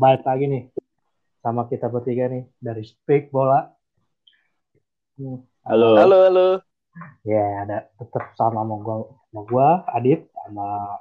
balik 0.00 0.24
lagi 0.24 0.48
nih 0.48 0.64
sama 1.44 1.68
kita 1.68 1.92
bertiga 1.92 2.32
nih 2.32 2.48
dari 2.56 2.88
Speak 2.88 3.28
Bola. 3.28 3.68
Hmm. 5.20 5.44
Halo. 5.68 5.92
Halo, 6.00 6.18
halo. 6.24 6.48
Ya, 7.20 7.68
ada 7.68 7.78
tetap 8.00 8.32
sama 8.32 8.64
sama 8.64 8.76
gua, 8.80 8.96
sama 9.12 9.40
gua 9.44 9.68
Adit, 9.92 10.24
sama 10.32 10.96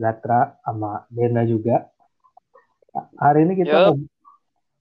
Gatra, 0.00 0.56
sama 0.64 1.04
Dena 1.12 1.44
juga. 1.44 1.92
Hari 3.20 3.44
ini 3.44 3.60
kita 3.60 3.92
mau, 3.92 4.00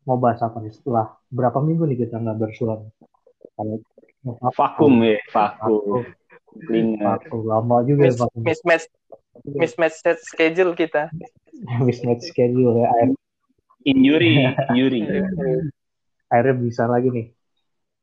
mau 0.08 0.18
bahas 0.24 0.40
apa 0.40 0.64
nih 0.64 0.72
setelah 0.72 1.20
berapa 1.28 1.60
minggu 1.60 1.84
nih 1.84 2.08
kita 2.08 2.16
nggak 2.16 2.40
bersuara? 2.40 2.88
Vakum 4.56 5.04
ya, 5.04 5.20
vakum. 5.36 6.08
Vakum 7.04 7.42
lama 7.44 7.84
juga. 7.84 8.08
Miss, 8.08 8.24
mismatch, 8.40 8.88
mismatch 9.44 10.00
schedule 10.24 10.72
kita. 10.80 11.12
mismatch 11.88 12.24
schedule 12.24 12.88
ya. 12.88 12.88
Injury, 13.88 14.44
injury. 14.76 15.02
Akhirnya 16.28 16.56
bisa 16.60 16.84
lagi 16.86 17.10
nih 17.10 17.28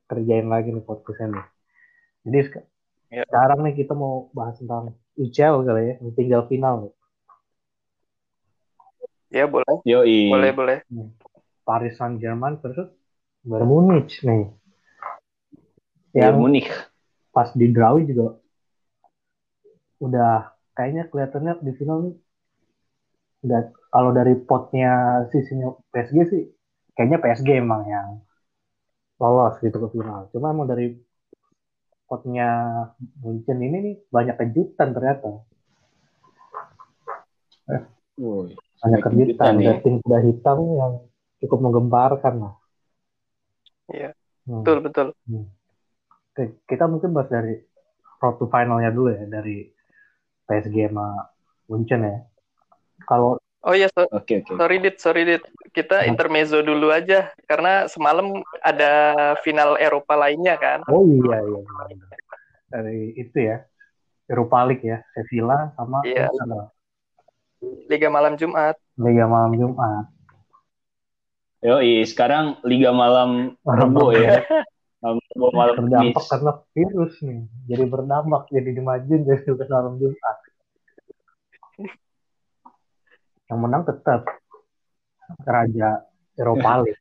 kerjain 0.08 0.48
lagi 0.48 0.72
nih 0.72 0.84
podcastnya 0.84 1.36
nih. 1.36 1.46
Jadi 2.26 2.38
ya. 3.12 3.22
sekarang 3.28 3.60
nih 3.66 3.74
kita 3.84 3.92
mau 3.92 4.32
bahas 4.32 4.56
tentang 4.56 4.96
UCL 5.16 5.62
kali 5.66 5.82
ya, 5.84 5.94
tinggal 6.16 6.42
final 6.48 6.74
nih. 6.88 6.94
Ya 9.36 9.44
boleh. 9.44 9.76
Yoi. 9.84 10.32
Boleh 10.32 10.52
boleh. 10.54 10.78
Paris 11.66 11.98
Saint 11.98 12.16
Germain 12.16 12.56
versus 12.62 12.88
Bayern 13.42 13.66
Munich 13.68 14.22
nih. 14.22 14.48
Yang 16.14 16.36
Munich. 16.38 16.70
Pas 17.34 17.52
di 17.52 17.68
draw 17.68 18.00
juga 18.00 18.38
udah 20.00 20.56
kayaknya 20.76 21.08
kelihatannya 21.08 21.52
di 21.64 21.72
final 21.76 21.98
nih 22.04 22.16
udah 23.48 23.60
kalau 23.96 24.12
dari 24.12 24.36
potnya 24.36 25.24
sisinya 25.32 25.72
PSG 25.88 26.16
sih 26.28 26.44
kayaknya 26.92 27.16
PSG 27.16 27.48
emang 27.64 27.88
yang 27.88 28.20
lolos 29.16 29.56
gitu 29.64 29.72
ke 29.72 29.88
final. 29.96 30.28
Cuma 30.36 30.52
emang 30.52 30.68
dari 30.68 30.92
potnya 32.04 32.48
Munchen 33.24 33.56
ini 33.56 33.76
nih 33.80 33.96
banyak 34.12 34.36
kejutan 34.36 34.92
ternyata. 34.92 35.40
Eh, 37.72 37.82
banyak 38.84 39.00
kejutan. 39.00 39.64
Ada 39.64 39.80
tim 39.80 39.96
kuda 40.04 40.18
hitam 40.28 40.58
yang 40.76 40.92
cukup 41.40 41.58
menggemparkan 41.64 42.34
lah. 42.36 42.54
Iya. 43.88 44.12
Hmm. 44.44 44.60
Betul 44.60 44.78
betul. 44.84 45.06
Hmm. 45.24 45.48
Oke, 46.36 46.60
kita 46.68 46.84
mungkin 46.84 47.16
bahas 47.16 47.32
dari 47.32 47.56
road 48.20 48.36
to 48.36 48.44
finalnya 48.52 48.92
dulu 48.92 49.08
ya 49.08 49.24
dari 49.24 49.72
PSG 50.44 50.92
sama 50.92 51.32
Munchen 51.72 52.04
ya. 52.04 52.20
Kalau 53.08 53.40
Oh 53.66 53.74
iya, 53.74 53.90
so 53.90 54.06
okay, 54.14 54.46
okay. 54.46 54.54
sorry 54.54 54.78
dit, 54.78 54.96
sorry 55.02 55.22
dit. 55.26 55.42
Kita 55.74 56.06
intermezzo 56.06 56.62
dulu 56.62 56.94
aja 56.94 57.34
karena 57.50 57.90
semalam 57.90 58.38
ada 58.62 59.34
final 59.42 59.74
Eropa 59.82 60.14
lainnya 60.14 60.54
kan. 60.54 60.86
Oh 60.86 61.02
iya 61.02 61.42
iya. 61.42 61.60
Dari 62.70 63.10
itu 63.18 63.34
ya, 63.42 63.66
Eropa 64.30 64.62
League 64.70 64.86
ya, 64.86 65.02
Sevilla 65.18 65.74
sama 65.74 65.98
iya. 66.06 66.30
Liga 67.90 68.06
malam 68.06 68.38
Jumat. 68.38 68.78
Liga 69.02 69.26
malam 69.26 69.58
Jumat. 69.58 70.06
Yo, 71.66 71.82
sekarang 72.06 72.62
Liga 72.62 72.94
malam 72.94 73.58
Rebo 73.66 74.14
ya. 74.14 74.46
Malam 75.02 75.18
malam 75.50 75.74
berdampak 75.82 76.24
karena 76.30 76.52
virus 76.70 77.18
nih. 77.18 77.42
Jadi 77.66 77.84
berdampak 77.90 78.46
jadi 78.54 78.70
dimajuin 78.78 79.26
dari 79.26 79.42
malam 79.66 79.98
Jumat 79.98 80.36
yang 83.46 83.58
menang 83.62 83.86
tetap 83.86 84.26
Raja 85.42 86.02
Eropa 86.34 86.70
League. 86.82 87.00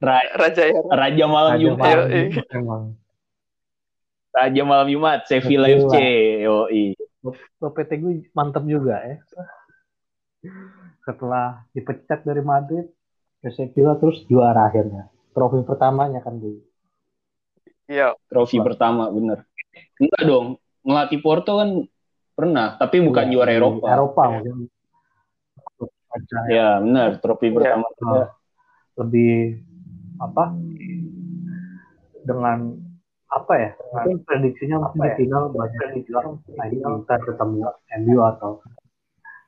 Raja 0.40 0.62
Eropa. 0.70 0.92
Raja 0.94 1.24
malam 1.26 1.52
Raja 1.54 1.62
Jumat. 1.62 1.78
Malam 1.78 2.08
Jumat 2.10 2.48
emang. 2.54 2.82
Raja 4.34 4.62
malam 4.66 4.88
Jumat, 4.90 5.20
Sevilla 5.30 5.68
FC. 5.70 5.94
Yoi. 6.42 6.84
PT 7.62 7.90
gue 8.02 8.14
mantap 8.34 8.66
juga 8.66 8.98
ya. 9.00 9.16
Setelah 11.06 11.62
dipecat 11.72 12.26
dari 12.26 12.42
Madrid, 12.42 12.90
ke 13.38 13.48
Sevilla 13.54 13.94
terus 13.96 14.26
juara 14.26 14.66
akhirnya. 14.66 15.08
Trofi 15.30 15.62
pertamanya 15.62 16.18
kan 16.20 16.42
gue. 16.42 16.60
Iya. 17.86 18.18
Trofi 18.26 18.58
pertama, 18.58 19.06
bener. 19.08 19.46
Enggak 20.02 20.22
dong. 20.26 20.46
Ngelatih 20.84 21.20
Porto 21.22 21.52
kan 21.62 21.70
pernah, 22.34 22.76
tapi 22.76 23.00
bukan 23.00 23.30
ya, 23.30 23.32
juara 23.38 23.52
Eropa. 23.54 23.86
Eropa 23.88 24.22
mungkin 24.28 24.73
aja. 26.14 26.38
Ya, 26.48 26.68
benar. 26.80 27.08
Trofi 27.18 27.50
ya. 27.50 27.54
pertama 27.58 27.86
juga 27.98 28.22
lebih 28.98 29.34
apa? 30.22 30.44
Dengan 32.24 32.58
apa 33.34 33.52
ya? 33.58 33.70
Dengan 33.74 34.06
prediksinya 34.22 34.76
mungkin 34.78 35.00
di 35.02 35.10
ya? 35.10 35.16
final 35.18 35.42
banyak 35.50 35.90
bilang 36.06 36.28
nah 36.54 36.64
ini 36.70 36.78
Inter 36.80 37.18
ketemu 37.26 37.58
MU 38.06 38.18
atau 38.22 38.50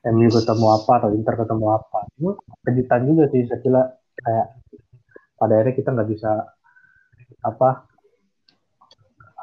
MU 0.06 0.28
ketemu 0.31 0.66
apa 0.75 0.93
atau 1.03 1.10
Inter 1.15 1.34
ketemu 1.38 1.66
apa. 1.71 1.99
Itu 2.19 2.31
kejutan 2.66 3.00
juga 3.06 3.25
sih 3.31 3.43
saya 3.47 3.60
kira 3.62 3.83
kayak 4.19 4.47
pada 5.37 5.53
akhirnya 5.60 5.75
kita 5.77 5.88
nggak 5.93 6.10
bisa 6.10 6.33
apa 7.44 7.71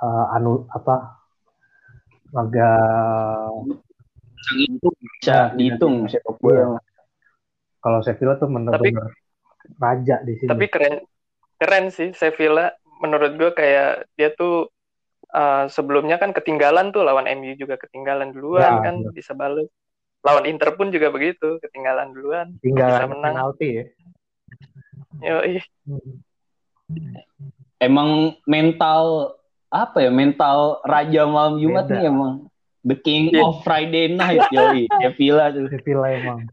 uh, 0.01 0.35
anu 0.35 0.65
apa 0.73 1.23
agak 2.33 3.53
bisa 4.99 5.53
dihitung 5.55 6.09
siapa 6.09 6.33
yang 6.51 6.73
kalau 7.83 7.99
Sevilla 7.99 8.39
tuh 8.39 8.47
benar-benar 8.47 9.11
raja 9.77 10.23
di 10.23 10.39
sini. 10.39 10.49
Tapi 10.49 10.65
keren 10.71 11.03
keren 11.59 11.91
sih 11.91 12.15
Sevilla 12.15 12.71
menurut 13.03 13.35
gue 13.35 13.51
kayak 13.51 14.07
dia 14.15 14.31
tuh 14.31 14.71
uh, 15.35 15.67
sebelumnya 15.67 16.15
kan 16.15 16.31
ketinggalan 16.31 16.95
tuh 16.95 17.03
lawan 17.03 17.27
MU 17.39 17.51
juga 17.59 17.75
ketinggalan 17.75 18.31
duluan 18.31 18.79
ya, 18.79 18.83
kan 18.87 18.95
ya. 19.03 19.11
bisa 19.11 19.35
balik. 19.35 19.67
Lawan 20.23 20.47
Inter 20.47 20.71
pun 20.79 20.87
juga 20.87 21.11
begitu, 21.11 21.59
ketinggalan 21.59 22.15
duluan 22.15 22.55
Tinggalan 22.63 22.95
bisa 22.95 23.05
menang. 23.11 23.33
Penalti 23.35 23.69
ya. 23.75 23.85
Yoi. 25.23 25.59
Emang 27.83 28.39
mental 28.47 29.35
apa 29.73 30.05
ya 30.05 30.11
mental 30.13 30.79
raja 30.85 31.25
malam 31.25 31.57
Jumat 31.57 31.89
Beda. 31.89 31.95
nih 31.97 32.03
emang 32.13 32.33
the 32.85 32.93
king 32.93 33.33
yeah. 33.33 33.41
of 33.41 33.65
Friday 33.65 34.13
night 34.13 34.45
yoi 34.53 34.85
Sevilla 35.01 35.49
tuh 35.49 35.65
Sevilla 35.73 36.13
emang 36.13 36.45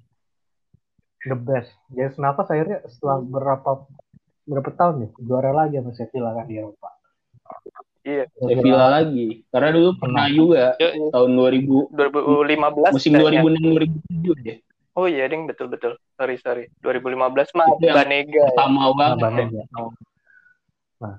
the 1.26 1.36
best. 1.36 1.72
Jadi 1.92 2.16
kenapa 2.16 2.48
akhirnya 2.48 2.80
setelah 2.88 3.20
berapa 3.20 3.70
berapa 4.48 4.70
tahun 4.74 4.94
nih 5.06 5.10
juara 5.20 5.50
lagi 5.52 5.78
sama 5.78 5.92
Sevilla 5.92 6.30
kan 6.32 6.44
di 6.48 6.54
Eropa. 6.56 6.90
Iya, 8.00 8.24
Sevilla 8.32 8.86
lagi. 8.88 9.44
Karena 9.52 9.70
dulu 9.76 9.90
pernah 10.00 10.26
juga 10.32 10.74
ya, 10.80 10.88
ya. 10.88 11.08
tahun 11.12 11.30
2000 11.36 11.92
2015 11.92 12.96
musim 12.96 13.12
2006 13.12 14.40
2007 14.40 14.48
ya. 14.48 14.56
Oh 14.98 15.06
iya, 15.06 15.28
ding 15.30 15.46
betul 15.46 15.70
betul. 15.70 15.94
Sorry 16.18 16.36
sorry. 16.40 16.64
2015 16.82 17.56
mah 17.56 17.66
Banega. 17.78 18.44
Pertama 18.50 18.80
ya. 18.82 18.92
banget. 18.96 19.18
Banega. 19.22 19.62
Nah. 21.00 21.16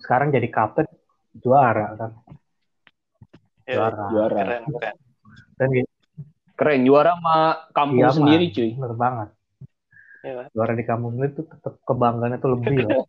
Sekarang 0.00 0.28
jadi 0.32 0.48
kapten 0.48 0.86
juara 1.36 1.92
kan. 1.98 2.10
Ya, 3.66 3.74
juara. 3.76 4.06
Juara. 4.14 4.34
Keren, 4.38 4.62
keren. 4.70 4.96
Dan 5.56 5.68
Keren 6.56 6.88
juara 6.88 7.12
sama 7.20 7.36
kampung 7.76 8.00
iya, 8.00 8.12
sendiri 8.16 8.44
cuy. 8.48 8.70
Bener 8.74 8.96
banget. 8.96 9.28
Ya. 10.24 10.48
Juara 10.56 10.72
di 10.72 10.84
kampung 10.88 11.14
sendiri 11.14 11.32
tuh 11.36 11.46
tetap 11.46 11.74
kebanggaannya 11.84 12.38
tuh 12.40 12.50
lebih 12.56 12.76
lah. 12.88 13.04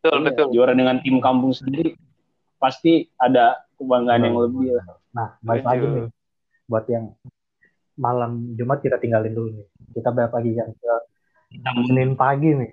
betul, 0.00 0.16
betul. 0.24 0.46
Juara 0.56 0.72
dengan 0.72 0.96
tim 1.04 1.20
kampung 1.20 1.52
sendiri 1.52 1.94
pasti 2.56 3.08
ada 3.20 3.60
kebanggaan 3.76 4.24
yang 4.24 4.36
lebih 4.40 4.80
lah. 4.80 4.84
Nah, 5.12 5.28
balik 5.44 5.64
lagi 5.68 5.84
nih 5.84 6.06
buat 6.70 6.86
yang 6.86 7.10
malam 7.98 8.54
Jumat 8.54 8.80
kita 8.80 8.96
tinggalin 8.96 9.34
dulu 9.36 9.48
nih. 9.60 9.66
Kita 9.92 10.08
balik 10.14 10.32
lagi 10.32 10.50
yang 10.56 10.70
ke 10.72 10.94
Senin 11.84 12.16
pagi 12.16 12.50
nih. 12.56 12.72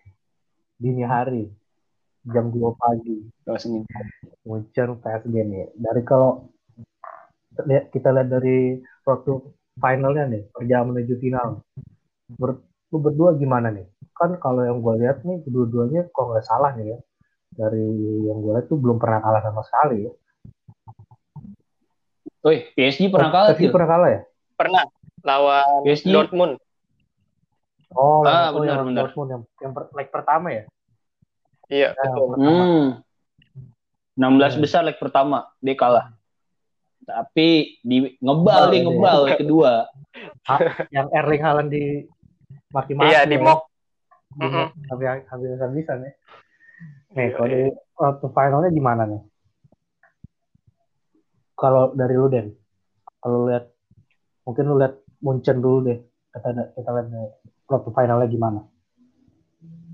Dini 0.78 1.04
hari. 1.04 1.50
Jam 2.28 2.52
2 2.52 2.76
pagi. 2.76 3.24
Oh, 3.48 3.58
Senin. 3.58 3.88
Munchen 4.44 5.00
PSG 5.00 5.36
nih. 5.48 5.72
Dari 5.76 6.02
kalau 6.04 6.52
kita 7.92 8.10
lihat 8.14 8.30
dari 8.30 8.82
waktu 9.04 9.32
finalnya 9.78 10.26
nih 10.30 10.44
perjalanan 10.54 10.88
menuju 10.94 11.14
final 11.22 11.48
Ber, 12.28 12.60
lu 12.92 12.98
berdua 13.00 13.38
gimana 13.40 13.72
nih 13.72 13.88
kan 14.18 14.36
kalau 14.42 14.66
yang 14.66 14.82
gue 14.82 14.94
lihat 15.00 15.24
nih 15.24 15.42
kedua-duanya 15.46 16.10
kok 16.10 16.26
nggak 16.28 16.46
salah 16.46 16.74
nih 16.76 16.96
ya 16.96 16.98
dari 17.56 17.86
yang 18.28 18.38
gue 18.44 18.52
lihat 18.58 18.68
tuh 18.68 18.78
belum 18.78 18.98
pernah 19.00 19.24
kalah 19.24 19.42
sama 19.42 19.62
sekali 19.66 20.10
ya 20.10 20.14
Woi, 22.46 22.70
PSG 22.80 23.12
pernah 23.12 23.28
kalah 23.34 23.52
PSG 23.58 23.74
pernah 23.76 23.90
kalah 23.92 24.10
ya? 24.14 24.22
Pernah 24.56 24.84
lawan 25.26 25.84
PSG. 25.84 26.08
Dortmund. 26.16 26.56
Oh, 27.92 28.24
ah, 28.24 28.56
benar, 28.56 28.88
benar. 28.88 29.12
Dortmund 29.12 29.30
yang 29.36 29.44
yang 29.60 29.72
per, 29.76 29.92
leg 29.92 30.08
pertama 30.08 30.48
ya? 30.56 30.64
Iya, 31.68 31.90
nah, 31.92 32.04
betul. 32.08 32.28
Hmm. 32.40 32.86
16 34.16 34.24
hmm. 34.24 34.62
besar 34.64 34.82
leg 34.88 34.96
pertama 34.96 35.52
dia 35.60 35.76
kalah. 35.76 36.16
Tapi 37.08 37.80
di 37.80 37.98
ngebal 38.20 38.64
nih 38.76 38.82
ngebal 38.84 39.20
kedua. 39.40 39.88
yang 40.92 41.08
Erling 41.16 41.44
Haaland 41.44 41.70
di 41.72 42.04
maki-maki. 42.76 43.16
Iya, 43.16 43.24
di 43.24 43.40
ya. 43.40 43.44
mock. 43.48 43.72
Habis 44.92 45.24
habis 45.32 45.56
habisan 45.56 46.04
ya. 46.04 46.12
Nih, 47.16 47.32
kalau 47.34 47.48
di 47.48 47.62
waktu 47.96 48.28
finalnya 48.36 48.70
gimana 48.76 49.04
nih? 49.08 49.22
Kalau 51.58 51.96
dari 51.96 52.14
lu 52.14 52.28
Den, 52.30 52.54
kalau 53.24 53.50
lihat 53.50 53.72
mungkin 54.46 54.64
lu 54.68 54.76
lihat 54.78 55.00
Munchen 55.24 55.58
dulu 55.64 55.88
deh. 55.88 55.98
Kita 56.30 56.54
kita 56.76 56.90
lihat 56.92 57.08
waktu 57.72 57.90
finalnya 57.96 58.28
gimana? 58.30 58.62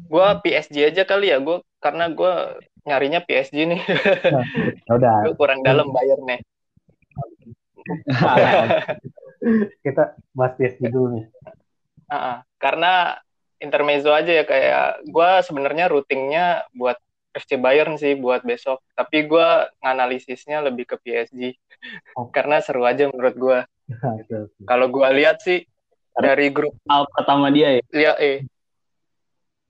Gua 0.09 0.41
PSG 0.43 0.91
aja 0.91 1.05
kali 1.07 1.31
ya, 1.31 1.39
gua 1.39 1.63
karena 1.79 2.09
gua 2.11 2.57
nyarinya 2.83 3.23
PSG 3.23 3.55
nih. 3.69 3.81
Nah, 4.33 4.43
ya 4.89 4.91
udah. 4.97 5.15
Gua 5.29 5.33
kurang 5.39 5.63
dalam 5.63 5.93
Bayern 5.93 6.25
nih. 6.27 6.41
Kita 9.85 10.15
bahas 10.35 10.53
PSG 10.55 10.87
dulu 10.89 11.19
nih. 11.19 11.25
Uh-uh. 12.09 12.37
Karena 12.59 13.17
intermezzo 13.59 14.11
aja 14.11 14.31
ya 14.31 14.43
kayak 14.43 15.07
gue 15.07 15.29
sebenarnya 15.43 15.87
routingnya 15.91 16.67
buat 16.75 16.99
FC 17.33 17.57
Bayern 17.57 17.97
sih 17.97 18.13
buat 18.13 18.45
besok, 18.45 18.83
tapi 18.93 19.25
gue 19.25 19.47
nganalisisnya 19.81 20.61
lebih 20.61 20.85
ke 20.85 20.95
PSG 21.01 21.57
Oh. 22.15 22.31
karena 22.31 22.63
seru 22.63 22.87
aja 22.87 23.11
menurut 23.11 23.35
gue. 23.35 23.59
Oke. 23.91 24.37
Kalau 24.63 24.87
gue 24.87 25.07
lihat 25.19 25.43
sih 25.43 25.67
dari 26.15 26.47
grup 26.47 26.79
Al 26.87 27.03
pertama 27.11 27.51
dia 27.51 27.75
ya. 27.75 27.81
lihat 27.91 28.17
eh. 28.23 28.37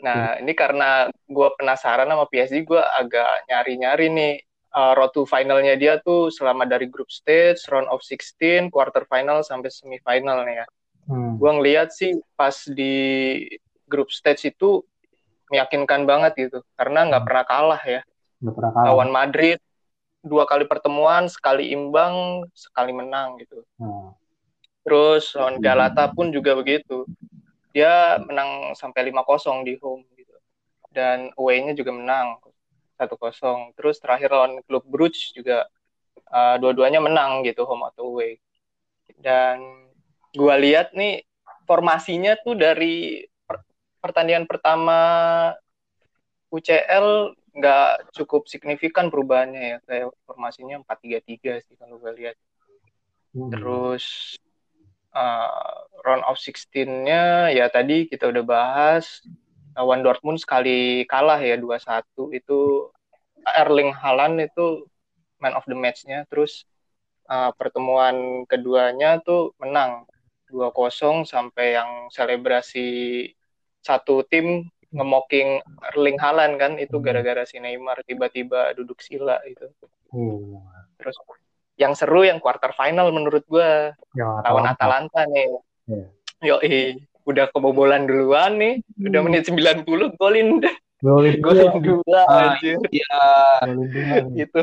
Nah 0.04 0.38
ini 0.38 0.54
karena 0.54 1.10
gue 1.10 1.50
penasaran 1.58 2.06
sama 2.06 2.30
PSG, 2.30 2.62
gue 2.68 2.78
agak 2.78 3.50
nyari-nyari 3.50 4.08
nih 4.14 4.34
uh, 4.74 4.94
road 4.98 5.14
to 5.14 5.24
finalnya 5.30 5.78
dia 5.78 6.02
tuh 6.02 6.34
selama 6.34 6.66
dari 6.66 6.90
group 6.90 7.08
stage, 7.14 7.62
round 7.70 7.88
of 7.94 8.02
16, 8.02 8.74
quarter 8.74 9.06
final 9.06 9.46
sampai 9.46 9.70
semifinal 9.70 10.44
nih 10.44 10.66
ya. 10.66 10.68
Hmm. 11.04 11.36
gue 11.36 11.52
ngeliat 11.52 11.92
sih 11.92 12.16
pas 12.40 12.56
di 12.64 13.44
grup 13.92 14.08
stage 14.08 14.56
itu 14.56 14.88
meyakinkan 15.52 16.08
banget 16.08 16.48
gitu 16.48 16.64
karena 16.80 17.12
nggak 17.12 17.24
pernah 17.28 17.44
kalah 17.44 17.84
ya. 17.84 18.02
Udah 18.40 18.54
pernah 18.56 18.72
kalah. 18.72 18.88
lawan 18.88 19.12
Madrid 19.12 19.60
dua 20.24 20.48
kali 20.48 20.64
pertemuan 20.64 21.28
sekali 21.28 21.76
imbang 21.76 22.48
sekali 22.56 22.96
menang 22.96 23.36
gitu. 23.44 23.68
Nah, 23.76 24.16
terus 24.88 25.36
lawan 25.36 25.60
Galata 25.60 26.08
pun 26.16 26.32
juga 26.32 26.56
begitu. 26.56 27.04
Dia 27.76 28.22
menang 28.24 28.78
sampai 28.78 29.12
5-0 29.12 29.68
di 29.68 29.76
home 29.82 30.08
gitu. 30.16 30.36
Dan 30.94 31.34
away-nya 31.36 31.76
juga 31.76 31.92
menang 31.92 32.40
1-0 32.98 33.74
terus 33.74 33.98
terakhir 33.98 34.30
lawan 34.32 34.62
klub 34.66 34.86
Bruges 34.86 35.34
juga 35.34 35.66
uh, 36.30 36.56
dua-duanya 36.62 37.02
menang 37.02 37.44
gitu 37.46 37.66
home 37.66 37.90
atau 37.90 38.16
away. 38.16 38.38
Dan 39.20 39.62
gua 40.34 40.58
lihat 40.58 40.94
nih 40.98 41.26
formasinya 41.66 42.38
tuh 42.42 42.58
dari 42.58 43.24
per- 43.46 43.66
pertandingan 44.02 44.46
pertama 44.50 45.00
UCL 46.54 47.34
nggak 47.54 48.14
cukup 48.18 48.50
signifikan 48.50 49.14
perubahannya 49.14 49.62
ya 49.62 49.78
kayak 49.86 50.10
formasinya 50.26 50.82
4-3-3 50.82 51.62
sih 51.62 51.78
kalau 51.78 52.02
gue 52.02 52.14
lihat. 52.18 52.38
Hmm. 53.34 53.50
terus 53.50 54.38
uh, 55.18 55.90
round 56.06 56.22
of 56.30 56.38
16-nya 56.38 57.50
ya 57.50 57.66
tadi 57.66 58.06
kita 58.06 58.30
udah 58.30 58.46
bahas 58.46 59.26
lawan 59.74 60.06
Dortmund 60.06 60.40
sekali 60.40 61.04
kalah 61.10 61.42
ya 61.42 61.58
2-1 61.58 62.34
itu 62.34 62.90
Erling 63.44 63.92
Haaland 63.92 64.40
itu 64.40 64.88
man 65.42 65.54
of 65.58 65.66
the 65.68 65.76
match-nya 65.76 66.24
terus 66.32 66.64
uh, 67.28 67.52
pertemuan 67.58 68.48
keduanya 68.48 69.20
tuh 69.20 69.52
menang 69.60 70.08
2-0 70.54 71.26
sampai 71.26 71.76
yang 71.76 72.08
selebrasi 72.14 73.28
satu 73.84 74.24
tim 74.30 74.70
ngemoking 74.94 75.60
Erling 75.92 76.22
Haaland 76.22 76.56
kan 76.62 76.78
itu 76.78 77.02
gara-gara 77.02 77.44
si 77.44 77.58
Neymar 77.58 78.06
tiba-tiba 78.06 78.72
duduk 78.78 79.02
sila 79.02 79.42
itu 79.44 79.68
Hmm. 80.14 80.62
terus 81.02 81.18
yang 81.74 81.98
seru 81.98 82.22
yang 82.22 82.38
quarter 82.38 82.70
final 82.78 83.10
menurut 83.10 83.42
gua 83.50 83.98
Yang 84.14 84.30
lawan 84.46 84.70
Atalanta. 84.70 84.78
Atalanta 84.78 85.22
nih. 85.26 85.50
Iya. 85.90 86.06
Yo, 86.46 86.56
udah 87.24 87.46
kebobolan 87.52 88.08
duluan 88.08 88.60
nih. 88.60 88.74
Udah 89.00 89.20
Hmm. 89.24 89.28
menit 89.32 89.44
90 89.48 90.16
golin 90.20 90.60
Golin 91.04 91.36
golin 91.44 91.84
dua. 91.84 92.22
Ah, 92.32 92.56
anjir. 92.56 92.80
Ya, 92.88 93.28
dua. 93.68 94.24
Itu 94.40 94.62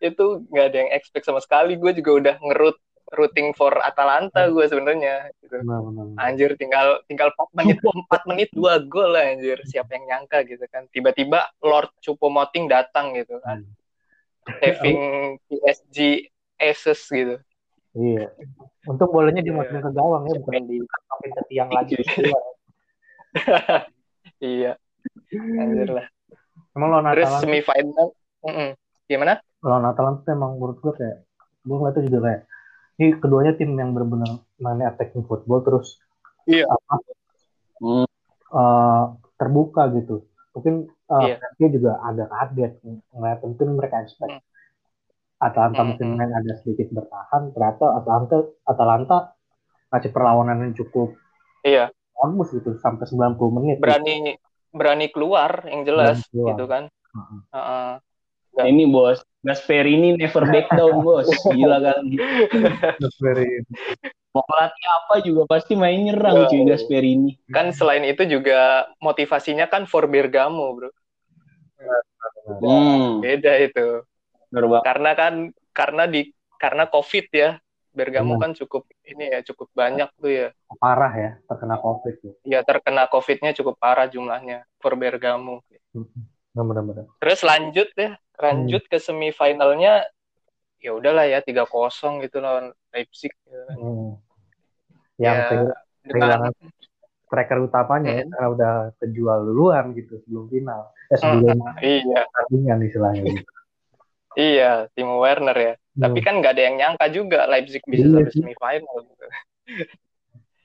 itu 0.00 0.24
nggak 0.48 0.66
ada 0.72 0.76
yang 0.80 0.90
expect 0.96 1.28
sama 1.28 1.44
sekali. 1.44 1.76
Gue 1.76 1.92
juga 1.92 2.10
udah 2.16 2.34
ngerut 2.40 2.80
rooting 3.12 3.52
for 3.52 3.76
Atalanta 3.84 4.48
gue 4.48 4.64
sebenarnya. 4.64 5.28
Gitu. 5.44 5.60
Benar, 5.60 5.84
benar. 5.84 6.04
Anjir 6.16 6.56
tinggal 6.56 7.04
tinggal 7.04 7.28
4 7.36 7.52
menit 7.52 7.76
4 7.84 8.22
menit 8.24 8.48
dua 8.56 8.80
gol 8.80 9.12
lah 9.12 9.28
anjir. 9.28 9.60
Siapa 9.68 10.00
yang 10.00 10.08
nyangka 10.08 10.48
gitu 10.48 10.64
kan. 10.72 10.88
Tiba-tiba 10.88 11.52
Lord 11.60 11.92
Choupo-Moting 12.00 12.64
datang 12.72 13.12
gitu 13.12 13.36
kan. 13.44 13.60
Hmm. 13.60 14.56
Saving 14.64 15.00
PSG 15.44 16.24
Aces 16.56 17.04
gitu. 17.04 17.36
Iya. 17.90 18.30
Untuk 18.86 19.10
bolanya 19.10 19.42
Iya. 19.42 19.48
dimasukin 19.50 19.82
ke 19.82 19.90
gawang 19.90 20.22
ya, 20.26 20.34
bukan 20.38 20.62
dimasukin 20.64 21.30
ke 21.34 21.42
tiang 21.50 21.70
lagi. 21.70 21.94
Iya. 24.40 24.72
Anjir 25.60 25.90
lah. 25.90 26.06
Emang 26.70 26.88
lawan 26.94 27.06
Terus 27.12 27.26
Atalanta, 27.26 27.42
semifinal, 27.42 28.08
mm-mm. 28.46 28.68
gimana? 29.06 29.34
lawan 29.60 29.84
Atalanta 29.84 30.28
emang 30.30 30.56
menurut 30.56 30.78
gue 30.80 30.92
kayak, 30.96 31.16
gue 31.60 31.76
ngeliatnya 31.76 32.02
juga 32.06 32.18
kayak, 32.24 32.40
ini 32.96 33.06
keduanya 33.18 33.52
tim 33.58 33.70
yang 33.74 33.90
benar-benar 33.90 34.38
mainnya 34.56 34.88
attacking 34.88 35.26
football 35.26 35.60
terus 35.60 35.98
Iya. 36.46 36.64
apa 36.66 36.94
Hmm. 37.80 38.06
eh, 38.50 39.04
terbuka 39.34 39.88
gitu. 39.94 40.24
Mungkin 40.52 40.90
uh, 41.08 41.22
Iya. 41.26 41.68
Juga 41.70 41.96
agak 42.02 42.28
kaget 42.28 42.72
ngeliat 43.10 43.38
mungkin 43.40 43.68
mereka 43.74 44.02
expect 44.02 44.30
Hmm. 44.30 44.42
Atalanta 45.40 45.80
Hmm, 45.80 45.88
mungkin 45.90 46.06
hmm. 46.06 46.16
main 46.16 46.32
agak 46.32 46.56
sedikit 46.60 46.92
bertahan, 46.92 47.50
ternyata 47.50 47.96
Atalanta 47.96 48.36
Atalanta 48.62 49.18
ngasih 49.88 50.10
perlawanan 50.10 50.56
yang 50.62 50.74
cukup 50.76 51.16
Iya, 51.60 51.88
bagus 52.14 52.52
gitu 52.52 52.76
sampai 52.76 53.04
90 53.04 53.48
menit. 53.50 53.76
berani 53.78 54.36
berani 54.70 55.08
keluar 55.08 55.64
yang 55.64 55.82
jelas 55.82 56.20
Berani 56.20 56.28
keluar. 56.30 56.48
gitu 56.48 56.64
kan. 56.66 56.82
Heeh. 56.86 57.40
Heeh. 57.50 58.68
ini 58.68 58.84
bos. 58.84 59.18
Gasperini 59.40 60.14
never 60.14 60.44
back 60.44 60.68
down 60.70 61.00
bos. 61.00 61.24
Gila 61.48 61.80
kali. 61.80 62.20
Very- 63.18 63.64
Mau 64.30 64.46
pelatih 64.46 64.86
apa 64.86 65.14
juga 65.20 65.42
pasti 65.44 65.74
main 65.74 65.96
nyerang 65.98 66.46
cuy 66.46 66.62
Gasperini. 66.62 67.34
Kan 67.48 67.72
selain 67.72 68.04
itu 68.04 68.22
juga 68.28 68.86
motivasinya 69.00 69.66
kan 69.66 69.88
for 69.88 70.06
Bergamo, 70.06 70.76
Bro. 70.76 70.90
Hmm. 72.60 73.18
Beda 73.18 73.56
itu. 73.58 74.04
Banget. 74.50 74.82
Karena 74.82 75.10
kan 75.14 75.32
karena 75.70 76.04
di 76.06 76.22
karena 76.58 76.84
Covid 76.86 77.26
ya. 77.32 77.50
Bergamo 77.90 78.38
Benar. 78.38 78.42
kan 78.46 78.50
cukup 78.54 78.86
ini 79.02 79.34
ya 79.34 79.42
cukup 79.42 79.66
banyak 79.74 80.06
tuh 80.14 80.30
ya. 80.30 80.48
parah 80.78 81.10
ya 81.10 81.30
terkena 81.42 81.74
COVID 81.74 82.16
ya. 82.22 82.32
Ya 82.46 82.60
terkena 82.62 83.10
Covid-nya 83.10 83.50
cukup 83.50 83.82
parah 83.82 84.06
jumlahnya 84.06 84.62
for 84.78 84.94
Bergamo. 84.94 85.66
Benar-benar. 86.54 87.10
Terus 87.18 87.42
lanjut 87.42 87.90
ya, 87.98 88.14
lanjut 88.38 88.86
ke 88.86 89.02
semifinalnya 89.02 90.06
ya 90.78 90.90
udahlah 90.94 91.26
ya 91.26 91.42
3-0 91.42 91.66
gitu 92.22 92.38
lawan 92.38 92.70
Leipzig. 92.94 93.34
ya. 93.42 93.62
Hmm. 93.74 94.14
Yang 95.18 95.36
Ya, 95.36 96.14
kehilangan 96.14 96.52
striker 97.26 97.58
utamanya 97.60 98.10
ya, 98.10 98.22
Hmm. 98.22 98.30
karena 98.30 98.48
udah 98.54 98.72
kejual 99.02 99.38
duluan 99.50 99.84
gitu 99.98 100.14
sebelum 100.22 100.46
final. 100.46 100.94
Eh 101.10 101.18
sebelum 101.18 101.58
iya, 101.82 102.22
pertandingan 102.22 102.78
istilahnya. 102.86 103.22
Gitu. 103.34 103.52
Iya, 104.38 104.86
Timo 104.94 105.18
Werner 105.22 105.56
ya. 105.56 105.74
Hmm. 105.74 106.02
Tapi 106.06 106.18
kan 106.22 106.34
nggak 106.38 106.52
ada 106.54 106.62
yang 106.62 106.76
nyangka 106.78 107.06
juga 107.10 107.38
Leipzig 107.50 107.82
bisa 107.86 108.06
Iya 108.06 108.14
sampai 108.14 108.32
semifinal 108.34 108.96
gitu. 109.06 109.24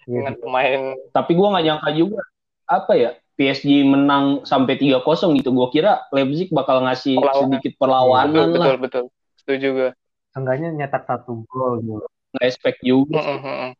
Iya, 0.05 0.21
Dengan 0.21 0.37
pemain 0.37 0.81
Tapi 1.09 1.31
gue 1.33 1.47
nggak 1.49 1.65
nyangka 1.65 1.89
juga 1.97 2.21
apa 2.69 2.93
ya 2.93 3.17
PSG 3.41 3.89
menang 3.89 4.45
sampai 4.45 4.77
3-0 4.77 5.01
gitu. 5.41 5.49
Gue 5.49 5.67
kira 5.73 6.05
Leipzig 6.13 6.53
bakal 6.53 6.85
ngasih 6.85 7.17
Perlawanan. 7.17 7.41
sedikit 7.41 7.73
betul, 7.73 7.81
perlawanan 7.81 8.33
lah. 8.37 8.45
betul, 8.53 8.75
betul. 8.77 9.03
Setuju 9.41 9.67
gue. 9.73 9.89
Seenggaknya 10.29 10.69
nyetak 10.77 11.09
satu 11.09 11.41
gol 11.49 11.81
gitu. 11.81 12.05
Nggak 12.37 12.45
expect 12.45 12.79
juga. 12.85 13.17
Mm, 13.17 13.25
mm, 13.33 13.41
mm. 13.41 13.71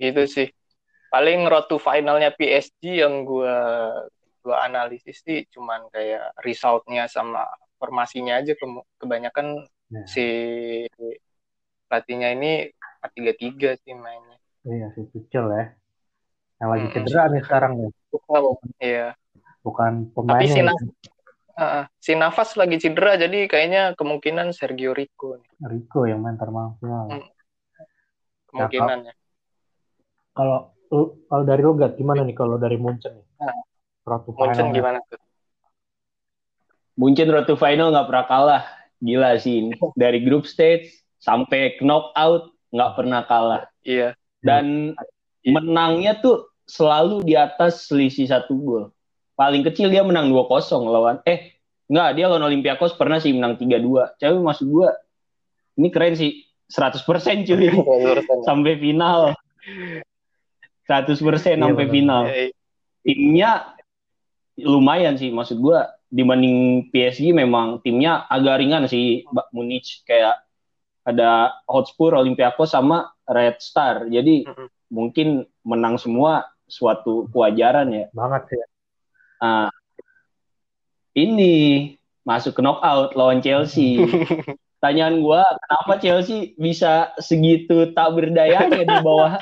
Gitu 0.00 0.22
sih. 0.24 0.48
Paling 1.12 1.44
road 1.52 1.68
to 1.68 1.76
finalnya 1.76 2.32
PSG 2.32 3.04
yang 3.04 3.28
gue 3.28 3.56
gua 4.40 4.64
analisis 4.64 5.20
sih 5.20 5.44
cuman 5.52 5.92
kayak 5.92 6.32
resultnya 6.40 7.04
sama 7.06 7.44
formasinya 7.80 8.36
aja 8.44 8.52
ke- 8.52 8.86
kebanyakan 9.00 9.64
Nah, 9.90 10.06
si 10.06 10.22
pelatihnya 11.90 12.30
ini 12.36 12.70
4-3-3 13.02 13.74
sih 13.82 13.90
mainnya. 13.96 14.38
iya 14.68 14.86
si 14.94 15.02
Tuchel 15.10 15.50
ya. 15.50 15.64
Yang 16.62 16.68
lagi 16.70 16.86
Hmm. 16.86 16.94
cedera 16.94 17.22
nih 17.32 17.42
sekarang 17.42 17.72
ya. 17.80 17.88
Iya. 18.78 19.08
Bukan 19.66 20.14
Tapi 20.14 20.44
si 20.46 20.60
pemainnya. 20.60 20.70
Nas- 20.70 20.98
Uh, 21.60 21.84
si 22.00 22.16
Nafas 22.16 22.56
lagi 22.56 22.80
cedera 22.80 23.20
jadi 23.20 23.44
kayaknya 23.44 23.92
kemungkinan 23.92 24.54
Sergio 24.56 24.96
Rico 24.96 25.36
nih. 25.36 25.50
Rico 25.68 26.08
yang 26.08 26.24
main 26.24 26.40
termal 26.40 26.72
Hmm. 26.80 27.20
Kemungkinannya. 28.48 29.12
Kalau 30.32 30.72
kalau 31.28 31.44
dari 31.44 31.60
Rogat 31.60 32.00
gimana 32.00 32.24
nih 32.24 32.32
kalau 32.32 32.56
dari 32.56 32.80
Munchen 32.80 33.12
nih? 33.12 33.26
Nah, 33.44 33.60
Munchen 34.40 34.72
gimana 34.72 35.04
tuh? 35.04 35.20
Munchen 36.98 37.30
road 37.30 37.46
to 37.46 37.54
final 37.54 37.94
nggak 37.94 38.08
pernah 38.08 38.26
kalah. 38.26 38.62
Gila 39.00 39.36
sih 39.40 39.64
ini. 39.64 39.72
Dari 39.96 40.20
group 40.24 40.44
stage 40.44 40.90
sampai 41.20 41.78
knockout 41.80 42.52
nggak 42.74 42.92
pernah 42.96 43.20
kalah. 43.26 43.62
Iya. 43.84 44.16
Dan 44.40 44.96
menangnya 45.44 46.20
tuh 46.20 46.48
selalu 46.68 47.26
di 47.26 47.34
atas 47.34 47.90
selisih 47.90 48.30
satu 48.30 48.54
gol. 48.56 48.84
Paling 49.34 49.64
kecil 49.64 49.88
dia 49.88 50.04
menang 50.04 50.28
2-0 50.28 50.84
lawan 50.86 51.18
eh 51.24 51.56
enggak 51.90 52.10
dia 52.14 52.24
lawan 52.28 52.44
Olympiakos 52.46 52.94
pernah 52.94 53.18
sih 53.18 53.34
menang 53.34 53.56
3-2. 53.56 54.20
Tapi 54.20 54.36
maksud 54.36 54.66
gua 54.68 54.94
ini 55.80 55.88
keren 55.88 56.14
sih 56.14 56.44
100% 56.70 57.02
cuy 57.48 57.68
sampai 58.48 58.72
final. 58.78 59.34
100% 60.86 61.16
sampai 61.58 61.86
benar. 61.86 61.94
final. 61.94 62.22
Iya, 62.28 62.36
iya. 62.36 62.52
Timnya 63.00 63.50
lumayan 64.60 65.16
sih 65.16 65.32
maksud 65.32 65.56
gua 65.56 65.88
dibanding 66.10 66.90
PSG 66.90 67.30
memang 67.30 67.78
timnya 67.80 68.26
agak 68.26 68.58
ringan 68.58 68.90
sih 68.90 69.24
Mbak 69.30 69.48
Munich 69.54 70.02
kayak 70.02 70.42
ada 71.06 71.56
Hotspur, 71.64 72.12
Olympiakos 72.12 72.74
sama 72.74 73.14
Red 73.24 73.62
Star. 73.62 74.10
Jadi 74.10 74.44
Mm-mm. 74.44 74.68
mungkin 74.92 75.48
menang 75.64 75.96
semua 75.96 76.50
suatu 76.66 77.30
kewajaran 77.30 77.88
ya. 77.94 78.06
Banget 78.12 78.42
sih. 78.52 78.60
Nah, 79.40 79.72
ini 81.16 81.54
masuk 82.26 82.58
ke 82.58 82.60
knockout 82.60 83.16
lawan 83.16 83.40
Chelsea. 83.40 84.04
Tanyaan 84.84 85.20
gua, 85.20 85.44
kenapa 85.44 85.92
Chelsea 86.00 86.56
bisa 86.56 87.12
segitu 87.20 87.92
tak 87.92 88.16
berdayanya 88.16 88.80
di 88.80 88.96
bawah 89.04 89.36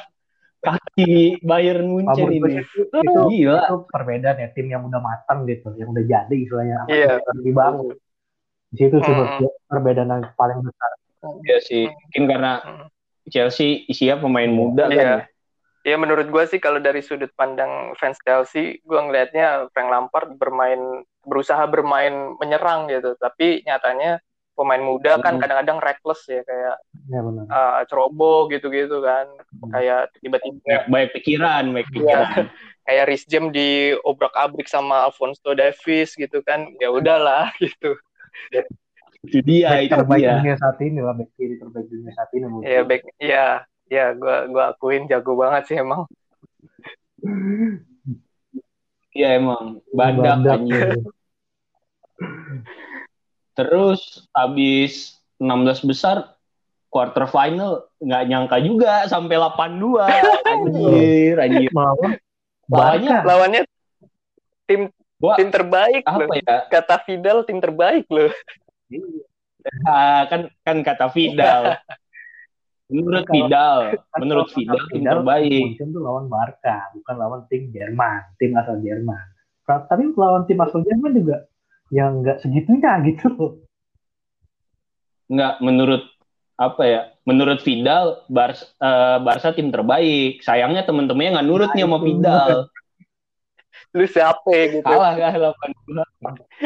kaki 0.58 1.38
Bayern 1.42 1.86
Munchen 1.86 2.28
ini? 2.34 2.60
itu, 2.62 2.82
itu, 2.90 3.20
Gila. 3.30 3.62
itu 3.64 3.76
perbedaan 3.90 4.36
ya 4.42 4.48
tim 4.52 4.66
yang 4.68 4.82
udah 4.86 5.00
matang 5.00 5.46
gitu, 5.46 5.70
yang 5.78 5.94
udah 5.94 6.04
jadi 6.04 6.34
istilahnya 6.34 6.78
Iya. 6.90 7.22
yang 7.22 7.40
dibangun. 7.44 7.94
Di 8.68 8.76
situ 8.84 8.96
sih 9.00 9.12
gue 9.12 9.48
perbedaan 9.70 10.10
yang 10.12 10.22
paling 10.36 10.60
besar. 10.60 10.90
Ya 11.46 11.58
sih, 11.62 11.88
mungkin 11.88 12.24
karena 12.30 12.52
Chelsea 13.28 13.84
isinya 13.88 14.18
pemain 14.22 14.50
muda 14.50 14.86
kan. 14.88 14.94
Iya. 14.94 15.04
ya. 15.04 15.18
Ya 15.86 15.96
menurut 15.96 16.28
gue 16.28 16.44
sih 16.50 16.60
kalau 16.60 16.82
dari 16.82 17.00
sudut 17.00 17.32
pandang 17.38 17.96
fans 17.96 18.18
Chelsea, 18.26 18.82
gue 18.84 18.98
ngelihatnya 18.98 19.72
Frank 19.72 19.88
Lampard 19.88 20.36
bermain 20.36 21.06
berusaha 21.24 21.64
bermain 21.70 22.34
menyerang 22.36 22.90
gitu, 22.92 23.14
tapi 23.16 23.62
nyatanya 23.64 24.20
pemain 24.58 24.82
muda 24.82 25.22
kan 25.22 25.38
Hmm. 25.38 25.42
kadang-kadang 25.46 25.78
reckless 25.78 26.26
ya 26.26 26.42
kayak 26.42 26.76
Ya 27.08 27.22
benar. 27.22 27.46
uh, 27.48 27.80
ceroboh 27.86 28.50
gitu-gitu 28.50 28.98
kan, 29.00 29.30
kayak 29.70 30.10
tiba-tiba 30.18 30.58
Banyak, 30.60 30.82
banyak 30.90 31.10
pikiran, 31.16 31.64
banyak 31.72 31.88
pikiran. 31.94 32.44
kayak 32.90 33.04
Rhys 33.08 33.24
James 33.30 33.54
di 33.54 33.94
obrak-abrik 34.02 34.66
sama 34.66 35.06
Alfonso 35.06 35.54
Davies 35.54 36.12
gitu 36.18 36.42
kan, 36.42 36.66
ya 36.82 36.90
udahlah 36.90 37.54
gitu. 37.62 37.94
itu 39.24 39.38
dia, 39.46 39.72
Back 39.72 39.82
itu 39.86 39.94
terbaik 39.94 40.20
dia. 40.20 40.34
dunia 40.36 40.54
saat 40.60 40.78
ini 40.84 41.00
lah, 41.00 41.14
back 41.16 41.30
kiri 41.38 41.54
terbaik 41.56 41.86
dunia 41.88 42.10
saat 42.12 42.30
ini. 42.34 42.44
menurut 42.44 42.64
Ya 42.66 42.80
back, 42.84 43.02
ya 43.16 43.46
ya 43.88 44.04
gue 44.12 44.36
gua 44.52 44.76
akuin 44.76 45.08
jago 45.08 45.32
banget 45.32 45.62
sih 45.72 45.76
emang. 45.80 46.04
Iya 49.16 49.28
emang, 49.40 49.80
badak, 49.96 50.44
Badak, 50.44 50.54
anjir. 50.60 50.88
Terus 53.58 54.30
habis 54.30 55.18
16 55.42 55.82
besar 55.82 56.38
quarter 56.86 57.26
final 57.26 57.90
nggak 57.98 58.24
nyangka 58.30 58.56
juga 58.62 59.02
sampai 59.10 59.34
82 59.34 59.98
anjir 60.46 61.34
anjir 61.44 61.70
Lawannya. 62.70 63.18
Lawannya 63.26 63.62
tim 64.70 64.94
gua 65.18 65.34
tim 65.34 65.50
terbaik 65.50 66.06
loh. 66.06 66.22
apa 66.30 66.34
ya 66.38 66.56
Kata 66.70 66.96
Fidel 67.02 67.42
tim 67.42 67.58
terbaik 67.58 68.06
loh. 68.06 68.30
Ah, 69.84 70.24
kan 70.30 70.48
kan 70.62 70.76
kata 70.86 71.10
Vidal 71.10 71.76
menurut 72.88 73.26
Kalau- 73.26 73.34
Vidal 73.36 73.78
Kan 73.98 74.18
menurut 74.22 74.46
kata 74.48 74.74
tim 74.88 75.02
terbaik 75.02 75.60
Munchen 75.74 75.88
tuh 75.92 76.00
lawan 76.00 76.30
Barca, 76.30 76.88
bukan 76.94 77.14
lawan 77.18 77.40
tim 77.50 77.68
Jerman, 77.74 78.22
tim 78.38 78.54
asal 78.54 78.78
Jerman. 78.80 79.26
Tapi 79.66 80.14
lawan 80.16 80.46
tim 80.48 80.56
asal 80.62 80.80
Jerman 80.86 81.12
juga 81.12 81.44
yang 81.88 82.20
nggak 82.20 82.38
segitunya 82.38 82.92
gitu 83.04 83.26
loh. 83.30 83.52
nggak 85.26 85.60
menurut 85.60 86.08
apa 86.56 86.82
ya 86.82 87.00
menurut 87.22 87.60
Vidal 87.60 88.24
Barca, 88.26 88.64
eh, 88.74 89.18
Barca 89.20 89.52
tim 89.52 89.68
terbaik 89.68 90.40
sayangnya 90.40 90.82
temen-temennya 90.82 91.38
nggak 91.38 91.46
nurut 91.46 91.70
nih 91.72 91.84
sama 91.84 91.96
itu. 91.98 92.04
Vidal 92.10 92.50
Lu 93.96 94.04
siapa 94.04 94.48
gitu? 94.68 94.82
kalah 94.82 95.12
kan 95.14 95.32
82 95.32 96.02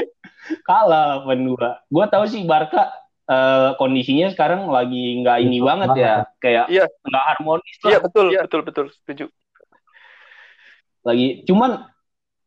kalah 0.68 1.22
82 1.22 1.58
gue 1.86 2.04
tahu 2.08 2.24
sih 2.24 2.42
Barca 2.42 2.94
eh, 3.24 3.70
kondisinya 3.76 4.30
sekarang 4.30 4.66
lagi 4.66 5.20
nggak 5.20 5.38
ini 5.40 5.58
Itu 5.58 5.66
banget 5.66 5.88
ya 5.94 6.14
kayak 6.38 6.66
Iya. 6.66 6.84
nggak 7.02 7.24
harmonis 7.28 7.76
lah 7.82 7.90
Iya 7.90 7.98
betul, 8.00 8.26
betul 8.32 8.60
betul 8.62 8.86
setuju. 8.96 9.26
lagi 11.02 11.42
cuman 11.44 11.82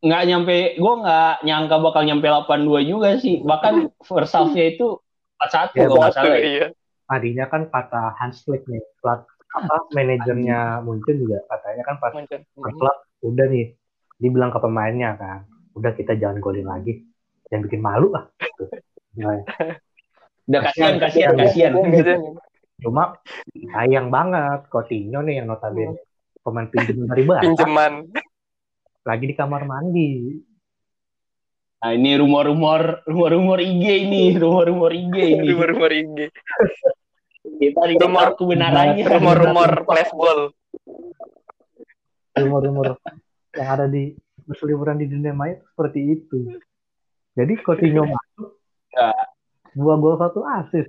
nggak 0.03 0.23
nyampe 0.27 0.55
gue 0.75 0.93
nggak 1.01 1.33
nyangka 1.47 1.75
bakal 1.79 2.01
nyampe 2.03 2.27
82 2.27 2.91
juga 2.91 3.09
sih 3.19 3.41
bahkan 3.41 3.89
first 4.03 4.35
half-nya 4.35 4.75
itu 4.75 4.99
41 5.39 5.75
Ya, 5.75 5.83
kalau 5.87 5.95
nggak 5.99 6.15
salah 6.15 6.37
ya. 6.39 6.47
iya. 6.47 6.67
Tadinya 7.05 7.45
kan 7.45 7.69
kata 7.69 8.17
Hans 8.17 8.41
Flick 8.41 8.65
nih, 8.65 8.81
plat, 8.97 9.21
apa 9.53 9.75
manajernya 9.93 10.81
Munchen 10.81 11.21
juga 11.21 11.37
katanya 11.53 11.83
kan 11.85 11.95
pas 12.01 12.11
per 12.17 12.71
klub 12.73 12.97
udah 13.21 13.45
nih 13.45 13.77
dibilang 14.17 14.49
ke 14.49 14.57
pemainnya 14.57 15.13
kan, 15.19 15.45
udah 15.77 15.91
kita 15.93 16.17
jangan 16.17 16.41
golin 16.41 16.65
lagi, 16.65 17.05
yang 17.53 17.61
bikin 17.61 17.81
malu 17.83 18.09
lah. 18.09 18.25
Gitu. 18.41 18.65
Nah, 19.15 19.39
udah 20.43 20.59
kasihan 20.59 20.99
kasihan 20.99 21.39
kasihan 21.39 21.71
Cuma 22.83 23.15
sayang 23.71 24.11
banget 24.11 24.67
Coutinho 24.67 25.23
nih 25.23 25.39
yang 25.39 25.47
notabene 25.47 25.95
pemain 26.43 26.67
pinjam 26.67 27.07
dari 27.07 27.23
Barca 27.23 27.47
Pinjaman. 27.47 28.11
Lagi 29.05 29.25
di 29.29 29.35
kamar 29.37 29.63
mandi. 29.63 30.41
nah 31.75 31.93
ini 31.93 32.17
rumor-rumor 32.17 33.05
rumor-rumor 33.05 33.61
IG 33.61 33.83
ini 34.09 34.23
rumor-rumor 34.41 34.89
IG 34.89 35.15
ini 35.37 35.45
Rumor-rumor 35.53 35.91
IG. 35.93 36.17
kita 37.61 37.81
di 37.85 37.95
Rumor- 37.95 38.33
kebenarannya 38.33 39.05
Rumor-rumor 39.05 39.71
flashball. 39.85 40.39
Rumor-rumor 42.35 42.97
yang 43.55 43.69
ada 43.71 43.85
di 43.87 44.11
berseliweran 44.43 44.99
di 44.99 45.07
dunia 45.07 45.31
maya 45.31 45.55
itu 45.55 45.65
seperti 45.71 45.99
itu. 46.11 46.37
Jadi 47.37 47.53
Coutinho 47.61 48.03
masuk, 48.11 48.49
Ya. 48.91 49.11
dua 49.71 49.95
gol 49.95 50.15
satu 50.17 50.41
asis. 50.43 50.87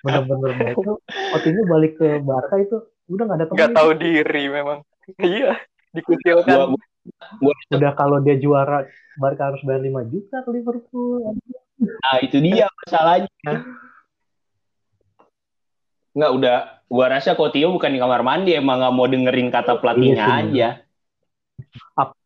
Bener-bener 0.00 0.72
itu 0.72 0.92
Coutinho 1.04 1.62
balik 1.66 1.98
ke 1.98 2.22
Barca 2.22 2.56
itu 2.56 2.76
udah 3.10 3.24
nggak 3.26 3.36
ada 3.36 3.46
temen. 3.50 3.58
Gak 3.58 3.72
tahu 3.74 3.90
diri 3.98 4.42
memang. 4.48 4.78
Iya. 5.18 5.58
Dikucilkan. 5.92 6.46
gua, 6.72 6.78
gua 7.38 7.54
Udah 7.70 7.92
kalau 7.92 8.18
dia 8.18 8.36
juara 8.36 8.86
Barca 9.14 9.52
harus 9.52 9.60
bayar 9.62 9.82
5 9.82 10.02
juta 10.06 10.40
ke 10.40 10.50
Liverpool. 10.50 11.36
Nah, 11.76 12.16
itu 12.22 12.38
dia 12.38 12.64
masalahnya. 12.80 13.28
Nggak, 16.12 16.30
udah. 16.32 16.56
Gua 16.86 17.06
rasa 17.08 17.32
Coutinho 17.32 17.72
bukan 17.72 17.88
di 17.88 18.00
kamar 18.00 18.20
mandi, 18.20 18.52
emang 18.52 18.76
nggak 18.78 18.94
mau 18.94 19.08
dengerin 19.08 19.48
kata 19.48 19.80
pelatihnya 19.80 20.24
Iya 20.24 20.36
aja. 20.38 20.68
Ap- 21.96 22.16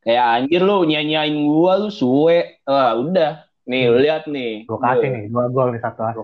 Kayak 0.00 0.26
anjir 0.38 0.62
lu 0.62 0.84
nyanyain 0.84 1.34
gua 1.44 1.80
lu 1.80 1.88
suwe. 1.90 2.60
Wah, 2.62 2.94
udah. 2.94 3.44
Nih, 3.66 3.90
lu 3.90 3.98
lihat 3.98 4.30
nih. 4.30 4.62
Gue 4.64 4.78
kasih 4.78 5.08
nih, 5.10 5.24
dua 5.26 5.50
gol 5.50 5.74
nih 5.74 5.82
satu 5.82 6.00
asis. 6.06 6.22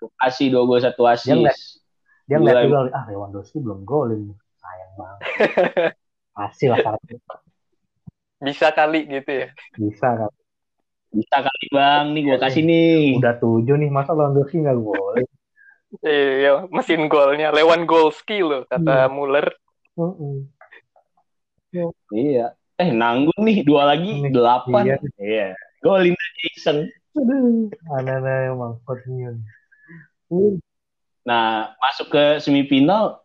Gua 0.00 0.10
Kasih 0.16 0.46
dua 0.48 0.62
gol 0.64 0.80
satu 0.80 1.02
Dia 1.04 1.12
asis. 1.14 1.28
ngeliat- 1.30 1.62
Dia 2.22 2.36
ngeliat 2.38 2.62
juga, 2.64 2.78
ah 2.94 3.04
Lewandowski 3.06 3.58
belum 3.60 3.84
golin. 3.84 4.32
Sayang 4.56 4.92
banget. 4.96 5.20
Kasih 6.32 6.72
lah. 6.72 6.96
Bisa 8.42 8.74
kali 8.74 9.06
gitu 9.06 9.30
ya. 9.30 9.48
Bisa 9.76 10.08
kan. 10.16 10.32
Bisa 11.12 11.36
kali 11.44 11.66
bang, 11.68 12.04
nih 12.16 12.22
gua 12.24 12.38
kasih 12.40 12.62
nih. 12.64 13.20
Udah 13.20 13.36
tujuh 13.36 13.76
nih, 13.76 13.92
masa 13.92 14.16
Lewandowski 14.16 14.64
nggak 14.64 14.78
golin? 14.80 15.28
Iya, 16.00 16.64
mesin 16.72 17.04
golnya. 17.12 17.52
Lewan 17.52 17.84
Golski 17.84 18.40
loh, 18.40 18.64
kata 18.64 19.12
Muller. 19.12 19.52
Mm-mm. 19.92 20.48
Iya. 22.16 22.56
Eh, 22.80 22.90
nanggung 22.90 23.44
nih, 23.44 23.60
dua 23.60 23.92
lagi, 23.92 24.08
Nih, 24.08 24.32
delapan. 24.32 24.82
iya. 24.88 24.96
Iya. 25.20 25.48
Golin 25.84 26.16
aja 26.16 26.42
iseng. 26.56 26.78
Aduh, 27.12 27.68
aneh-aneh 27.92 28.56
emang. 28.56 28.80
Nah, 31.28 31.76
masuk 31.76 32.08
ke 32.08 32.24
semifinal, 32.40 33.21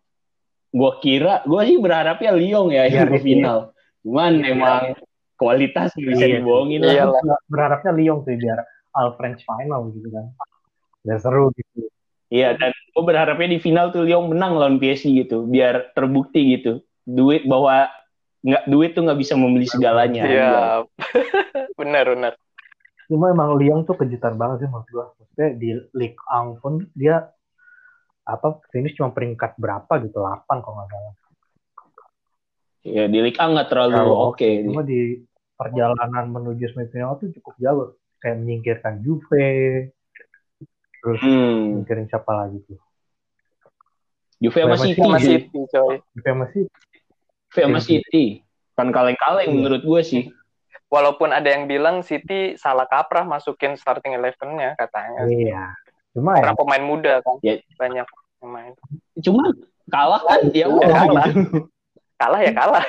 gua 0.78 1.02
kira, 1.02 1.42
gua 1.44 1.66
sih 1.66 1.82
berharapnya 1.82 2.32
Lyon 2.32 2.70
ya 2.70 2.86
Iya, 2.86 3.04
yang 3.04 3.10
ke 3.10 3.18
iya. 3.18 3.26
final. 3.26 3.58
Cuman 4.06 4.32
emang 4.40 4.82
kualitas 5.36 5.92
bisa 5.94 6.24
Iya. 6.24 6.40
dibohongin 6.40 6.82
Iya 6.82 7.10
lah. 7.10 7.20
lah. 7.20 7.40
berharapnya 7.46 7.92
Lyon 7.92 8.22
sih 8.24 8.38
biar 8.38 8.62
all 8.94 9.14
French 9.14 9.42
final 9.44 9.90
gitu 9.92 10.10
kan 10.10 10.26
biar 11.02 11.20
seru 11.20 11.50
gitu 11.54 11.90
Iya, 12.28 12.54
dan 12.54 12.76
gue 12.76 13.04
berharapnya 13.04 13.56
di 13.56 13.60
final 13.60 13.88
tuh 13.90 14.04
Lyon 14.04 14.28
menang 14.28 14.60
lawan 14.60 14.76
PSG 14.78 15.16
gitu, 15.18 15.48
biar 15.48 15.96
terbukti 15.96 16.60
gitu. 16.60 16.84
Duit 17.02 17.48
bahwa 17.48 17.88
nggak 18.44 18.68
duit 18.68 18.92
tuh 18.92 19.08
nggak 19.08 19.16
bisa 19.18 19.40
membeli 19.40 19.64
segalanya. 19.64 20.24
Iya. 20.24 20.52
benar 21.80 22.06
benar. 22.08 22.34
cuma 23.08 23.32
emang 23.32 23.56
Lyon 23.56 23.88
tuh 23.88 23.96
kejutan 23.96 24.36
banget 24.36 24.60
sih 24.60 24.68
menurut 24.68 24.88
gua 24.92 25.06
maksudnya 25.16 25.48
di 25.56 25.70
Ligue 25.96 26.20
1 26.28 26.60
pun 26.60 26.74
dia 26.92 27.32
apa 28.28 28.60
finish 28.70 28.94
cuma 28.94 29.10
peringkat 29.10 29.56
berapa 29.56 29.88
gitu 30.04 30.20
8 30.20 30.44
kalau 30.60 30.76
nggak 30.78 30.90
salah 30.90 31.16
Iya, 32.84 33.04
di 33.06 33.20
Liga 33.20 33.44
nggak 33.44 33.68
terlalu 33.68 34.00
oke. 34.06 34.50
cuma 34.64 34.80
di 34.82 35.20
perjalanan 35.54 36.28
menuju 36.28 36.70
semifinal 36.70 37.16
tuh 37.16 37.32
cukup 37.34 37.56
jauh 37.58 37.86
kayak 38.18 38.38
menyingkirkan 38.38 39.00
Juve 39.02 39.50
terus 40.98 41.20
Hmm, 41.20 41.78
menyingkirin 41.78 42.06
siapa 42.06 42.32
lagi 42.34 42.60
tuh 42.64 42.80
Juve 44.38 44.60
sama 44.62 44.76
Sama 44.76 44.86
City, 44.86 45.02
Sama 45.02 45.18
sih. 45.18 45.34
City 45.42 45.60
coy. 45.66 45.96
Juve 46.14 46.32
masih 46.36 46.62
Juve 47.50 47.60
sama 47.60 47.80
City. 47.82 48.26
Kan 48.72 48.88
kaleng-kaleng 48.92 49.50
Iya. 49.50 49.56
menurut 49.58 49.82
gue 49.82 50.02
sih. 50.04 50.24
Walaupun 50.88 51.30
ada 51.30 51.50
yang 51.50 51.66
bilang 51.66 52.00
City 52.00 52.54
salah 52.54 52.86
kaprah 52.86 53.26
masukin 53.26 53.74
starting 53.74 54.14
eleven-nya 54.14 54.78
katanya. 54.78 55.26
iya 55.26 55.74
cuma 56.18 56.34
ya 56.34 56.50
Karena 56.50 56.58
pemain 56.58 56.84
muda 56.84 57.14
kan. 57.22 57.36
Ya. 57.40 57.62
Banyak 57.78 58.06
pemain. 58.38 58.74
Cuma 59.22 59.44
kalah 59.88 60.20
kan 60.20 60.40
dia 60.50 60.66
Iya, 60.66 60.74
udah 60.74 60.90
kalah. 60.90 61.26
gitu. 61.30 61.42
Kalah 62.18 62.40
ya 62.42 62.52
kalah. 62.52 62.86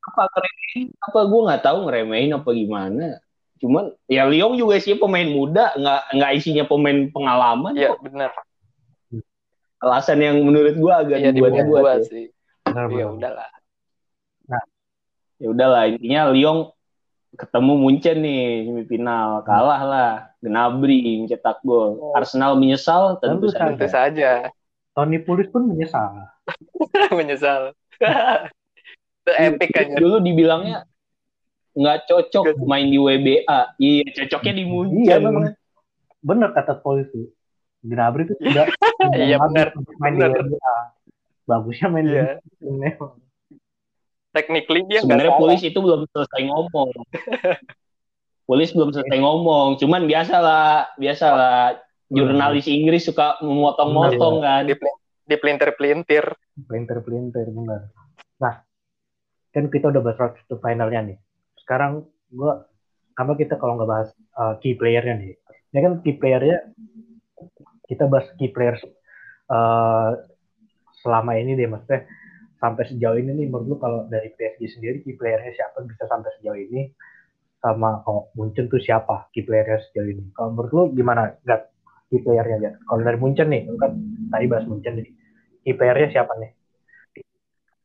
apa 0.00 0.22
ngeremehin 0.32 0.84
apa 0.96 1.18
gue 1.20 1.40
nggak 1.44 1.62
tahu 1.62 1.78
ngeremehin 1.84 2.32
apa 2.32 2.50
gimana 2.50 3.06
cuman 3.54 3.84
ya 4.06 4.24
Lyon 4.24 4.56
juga 4.56 4.76
sih 4.76 4.94
pemain 4.94 5.24
muda 5.24 5.72
nggak 5.74 6.00
nggak 6.12 6.30
isinya 6.34 6.64
pemain 6.64 7.08
pengalaman 7.08 7.72
Iya 7.72 7.92
benar. 7.96 8.32
alasan 9.78 10.18
yang 10.18 10.36
menurut 10.40 10.74
gue 10.74 10.92
agak 10.92 11.18
Iya 11.18 11.30
dibuat 11.30 11.52
dibuat 11.54 11.82
buat 11.82 12.00
ya. 12.00 12.08
sih. 12.08 12.24
Benar, 12.64 12.88
Ya 12.90 13.06
udahlah. 13.06 13.50
ya 15.34 15.46
udahlah 15.46 15.82
intinya 15.86 16.30
Lyon 16.30 16.72
ketemu 17.34 17.72
Munchen 17.76 18.16
nih 18.20 18.42
semifinal 18.64 19.42
kalah 19.42 19.82
lah 19.82 20.10
Gnabry 20.44 21.00
mencetak 21.18 21.58
gol 21.60 21.96
Oh. 21.96 22.12
Arsenal 22.12 22.52
menyesal 22.54 23.16
tentu 23.16 23.48
Tentu 23.48 23.48
saja 23.50 23.70
Tentu 23.70 23.86
saja 23.88 24.30
Tony 24.92 25.16
Pulis 25.18 25.48
pun 25.48 25.64
menyesal 25.64 26.28
menyesal. 27.16 27.72
Itu 29.24 29.30
epic 29.32 29.72
aja. 29.72 29.96
dulu 29.96 30.20
dibilangnya 30.20 30.84
nggak 31.72 32.04
cocok 32.04 32.60
main 32.62 32.86
di 32.86 33.00
WBA 33.00 33.60
iya 33.78 34.04
cocoknya 34.14 34.52
di 34.52 34.62
iya 34.62 34.70
Munchen 34.70 35.18
memang 35.20 35.44
bener 36.20 36.52
kata 36.52 36.76
polisi 36.76 37.32
Gnabry 37.80 38.24
itu 38.24 38.34
tidak 38.38 38.68
Iya, 39.16 39.36
benar. 39.38 39.74
untuk 39.74 39.96
main 39.98 40.14
Benar. 40.14 40.30
di 40.30 40.40
NBA 40.46 40.74
bagusnya 41.44 41.88
main 41.88 42.06
Iya. 42.06 42.24
di 42.38 42.70
memang 42.70 43.12
Technically 44.30 44.82
dia 44.84 44.98
sebenarnya 45.00 45.30
salah. 45.30 45.40
polis 45.40 45.60
itu 45.62 45.78
belum 45.78 46.00
selesai 46.08 46.40
ngomong 46.44 46.88
polis 48.44 48.70
belum 48.72 48.92
selesai 48.92 49.18
ngomong. 49.20 49.80
Cuman 49.80 50.08
biasalah 50.08 50.96
biasalah. 51.00 51.80
Jurnalis 52.14 52.68
Inggris 52.70 53.08
suka 53.08 53.40
memotong-motong 53.42 54.44
kan. 54.44 54.68
Di 55.24 55.36
pelintir-pelintir. 55.40 56.24
pelintir-pelintir 56.54 57.50
benar. 57.50 57.90
Nah 58.38 58.62
kan 59.50 59.64
kita 59.70 59.90
udah 59.90 60.02
bahas 60.04 60.18
road 60.20 60.34
to 60.46 60.60
finalnya 60.62 61.00
nih. 61.02 61.18
Sekarang 61.58 62.06
gua 62.30 62.68
apa 63.14 63.32
kita 63.34 63.58
kalau 63.58 63.78
nggak 63.78 63.90
bahas 63.90 64.08
uh, 64.38 64.54
key 64.62 64.78
playernya 64.78 65.14
nih. 65.18 65.34
Ya 65.74 65.80
kan 65.82 66.04
key 66.04 66.14
playernya 66.20 66.70
kita 67.90 68.06
bahas 68.06 68.30
key 68.38 68.52
players 68.52 68.78
uh, 69.50 70.14
selama 71.02 71.34
ini 71.34 71.58
deh 71.58 71.66
maksudnya 71.66 72.06
sampai 72.62 72.84
sejauh 72.86 73.18
ini 73.18 73.32
nih. 73.34 73.46
Menurut 73.50 73.66
lu 73.66 73.76
kalau 73.82 74.06
dari 74.06 74.30
PSG 74.34 74.78
sendiri 74.78 75.02
key 75.02 75.18
playernya 75.18 75.50
siapa? 75.56 75.82
Bisa 75.82 76.06
sampai 76.06 76.30
sejauh 76.38 76.58
ini 76.58 76.90
sama 77.64 78.04
kalau 78.04 78.28
Munchen 78.36 78.68
tuh 78.68 78.76
siapa 78.76 79.32
key 79.32 79.40
playernya 79.40 79.80
sejauh 79.88 80.04
ini 80.04 80.28
kalau 80.36 80.52
menurut 80.52 80.70
lu 80.76 80.82
gimana 80.92 81.32
Gat 81.48 81.72
key 82.12 82.20
playernya 82.20 82.60
Gat 82.60 82.74
kalau 82.84 83.00
dari 83.00 83.16
Munchen 83.16 83.48
nih 83.48 83.64
lu 83.64 83.80
kan 83.80 83.96
tadi 84.28 84.44
bahas 84.44 84.68
Munchen 84.68 85.00
nih 85.00 85.08
key 85.64 85.72
playernya 85.72 86.12
siapa 86.12 86.36
nih 86.36 86.52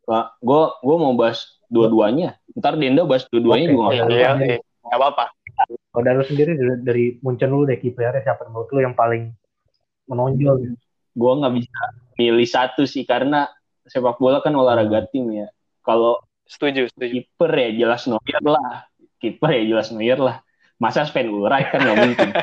Pak, 0.04 0.42
gue 0.42 0.62
gue 0.82 0.96
mau 0.98 1.14
bahas 1.14 1.62
dua-duanya. 1.70 2.34
Ntar 2.58 2.82
Denda 2.82 3.06
bahas 3.06 3.30
dua-duanya 3.30 3.70
Oke, 3.70 3.74
juga 3.78 3.84
nggak 3.86 3.94
Iya, 3.94 4.02
apa-apa. 4.10 4.42
iya, 4.42 4.58
nggak 4.58 4.98
apa-apa. 4.98 5.26
Kalau 5.94 6.02
dari 6.02 6.16
lu 6.18 6.26
sendiri 6.26 6.52
dari, 6.58 6.74
dari 6.82 7.06
Munchen 7.22 7.50
lu 7.54 7.62
deh 7.70 7.78
key 7.78 7.94
playernya 7.94 8.26
siapa 8.26 8.42
menurut 8.50 8.74
lu 8.74 8.82
yang 8.82 8.98
paling 8.98 9.30
menonjol 10.10 10.66
gitu? 10.66 10.76
Gue 11.14 11.32
nggak 11.38 11.54
bisa 11.62 11.82
milih 12.18 12.48
satu 12.50 12.90
sih 12.90 13.06
karena 13.06 13.46
sepak 13.86 14.18
bola 14.18 14.42
kan 14.42 14.58
olahraga 14.58 15.06
tim 15.14 15.30
ya. 15.30 15.48
Kalau 15.86 16.26
Setuju, 16.50 16.90
setuju. 16.90 17.30
kiper 17.30 17.52
ya 17.54 17.70
jelas 17.86 18.10
Neuer 18.10 18.42
lah. 18.42 18.89
Kiper 19.20 19.50
ya 19.52 19.64
jelas 19.76 19.92
Neuer 19.92 20.20
lah. 20.20 20.38
Masa 20.80 21.04
Sven 21.04 21.28
Ulreich 21.28 21.68
kan 21.70 21.84
nggak 21.84 22.00
mungkin. 22.00 22.30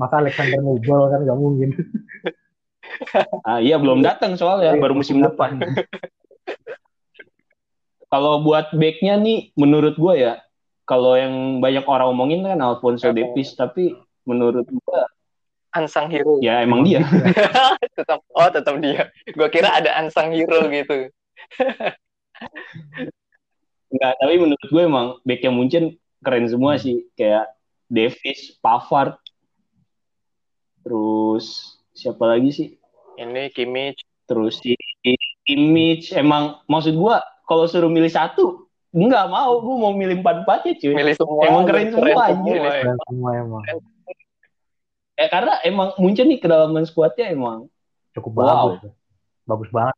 Maka 0.00 0.22
Alexander 0.22 0.60
Nubel 0.62 1.00
kan 1.10 1.20
gak 1.26 1.38
mungkin. 1.38 1.70
Ah, 3.46 3.62
iya 3.62 3.78
belum 3.78 4.02
datang 4.02 4.34
soalnya 4.34 4.74
baru 4.74 4.98
musim 4.98 5.22
depan. 5.22 5.56
Kalau 8.12 8.42
buat 8.42 8.74
backnya 8.74 9.14
nih, 9.14 9.54
menurut 9.54 9.94
gue 9.94 10.14
ya, 10.18 10.42
kalau 10.82 11.14
yang 11.14 11.62
banyak 11.62 11.86
orang 11.86 12.10
omongin 12.10 12.42
kan 12.42 12.58
Alfonso 12.58 13.14
Davies, 13.14 13.54
tapi 13.54 13.94
menurut 14.26 14.66
gue 14.66 15.00
Unsung 15.70 16.10
hero. 16.10 16.42
ya 16.42 16.66
emang 16.66 16.82
dia. 16.82 17.06
tetap 17.94 18.26
oh 18.34 18.50
tetap 18.50 18.74
dia. 18.82 19.06
Gua 19.38 19.46
kira 19.46 19.70
ada 19.70 20.02
unsung 20.02 20.34
hero 20.34 20.66
gitu. 20.66 21.14
Enggak, 24.00 24.14
tapi 24.16 24.34
menurut 24.40 24.64
gue 24.64 24.82
emang 24.82 25.06
back 25.28 25.40
yang 25.44 25.52
Munchen 25.52 25.84
keren 26.24 26.48
semua 26.48 26.80
sih. 26.80 27.04
Kayak 27.20 27.52
Davis, 27.84 28.56
Pavard, 28.64 29.20
terus 30.80 31.76
siapa 31.92 32.24
lagi 32.24 32.48
sih? 32.48 32.68
Ini 33.20 33.52
Kimmich. 33.52 34.00
Terus 34.24 34.56
si 34.64 34.72
Kimmich. 35.44 36.16
Emang 36.16 36.64
maksud 36.64 36.96
gue 36.96 37.14
kalau 37.44 37.68
suruh 37.68 37.92
milih 37.92 38.08
satu, 38.08 38.64
enggak 38.88 39.28
mau. 39.28 39.60
Gue 39.60 39.76
mau 39.76 39.92
milih 39.92 40.24
empat-empatnya 40.24 40.80
cuy. 40.80 40.94
Milih 40.96 41.16
semua. 41.20 41.42
Emang 41.44 41.64
keren 41.68 41.88
semua, 41.92 42.22
anjir. 42.32 42.56
semua. 42.56 42.72
Dan 42.80 42.98
semua 43.04 43.30
emang 43.36 43.62
Eh, 45.20 45.28
karena 45.28 45.60
emang 45.68 45.92
Munchen 46.00 46.32
nih 46.32 46.40
kedalaman 46.40 46.88
skuadnya 46.88 47.28
emang 47.28 47.68
cukup 48.16 48.40
Wow. 48.40 48.80
bagus. 48.80 48.96
Bagus 49.44 49.68
banget. 49.68 49.96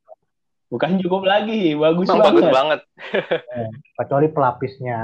Bukan 0.73 0.97
cukup 0.99 1.23
lagi, 1.23 1.77
bagus 1.77 2.09
Emang 2.09 2.25
bagus 2.25 2.43
banget. 2.43 2.55
banget. 2.55 2.81
Kecuali 4.01 4.27
pelapisnya 4.27 4.99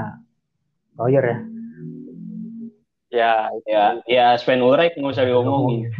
Neuer 0.95 1.23
ya. 1.23 1.37
Ya, 3.09 3.33
Ya, 3.63 3.83
ya 4.03 4.25
Sven 4.35 4.59
Ulreich 4.59 4.93
nggak 4.93 5.13
usah 5.13 5.23
diomongin. 5.23 5.89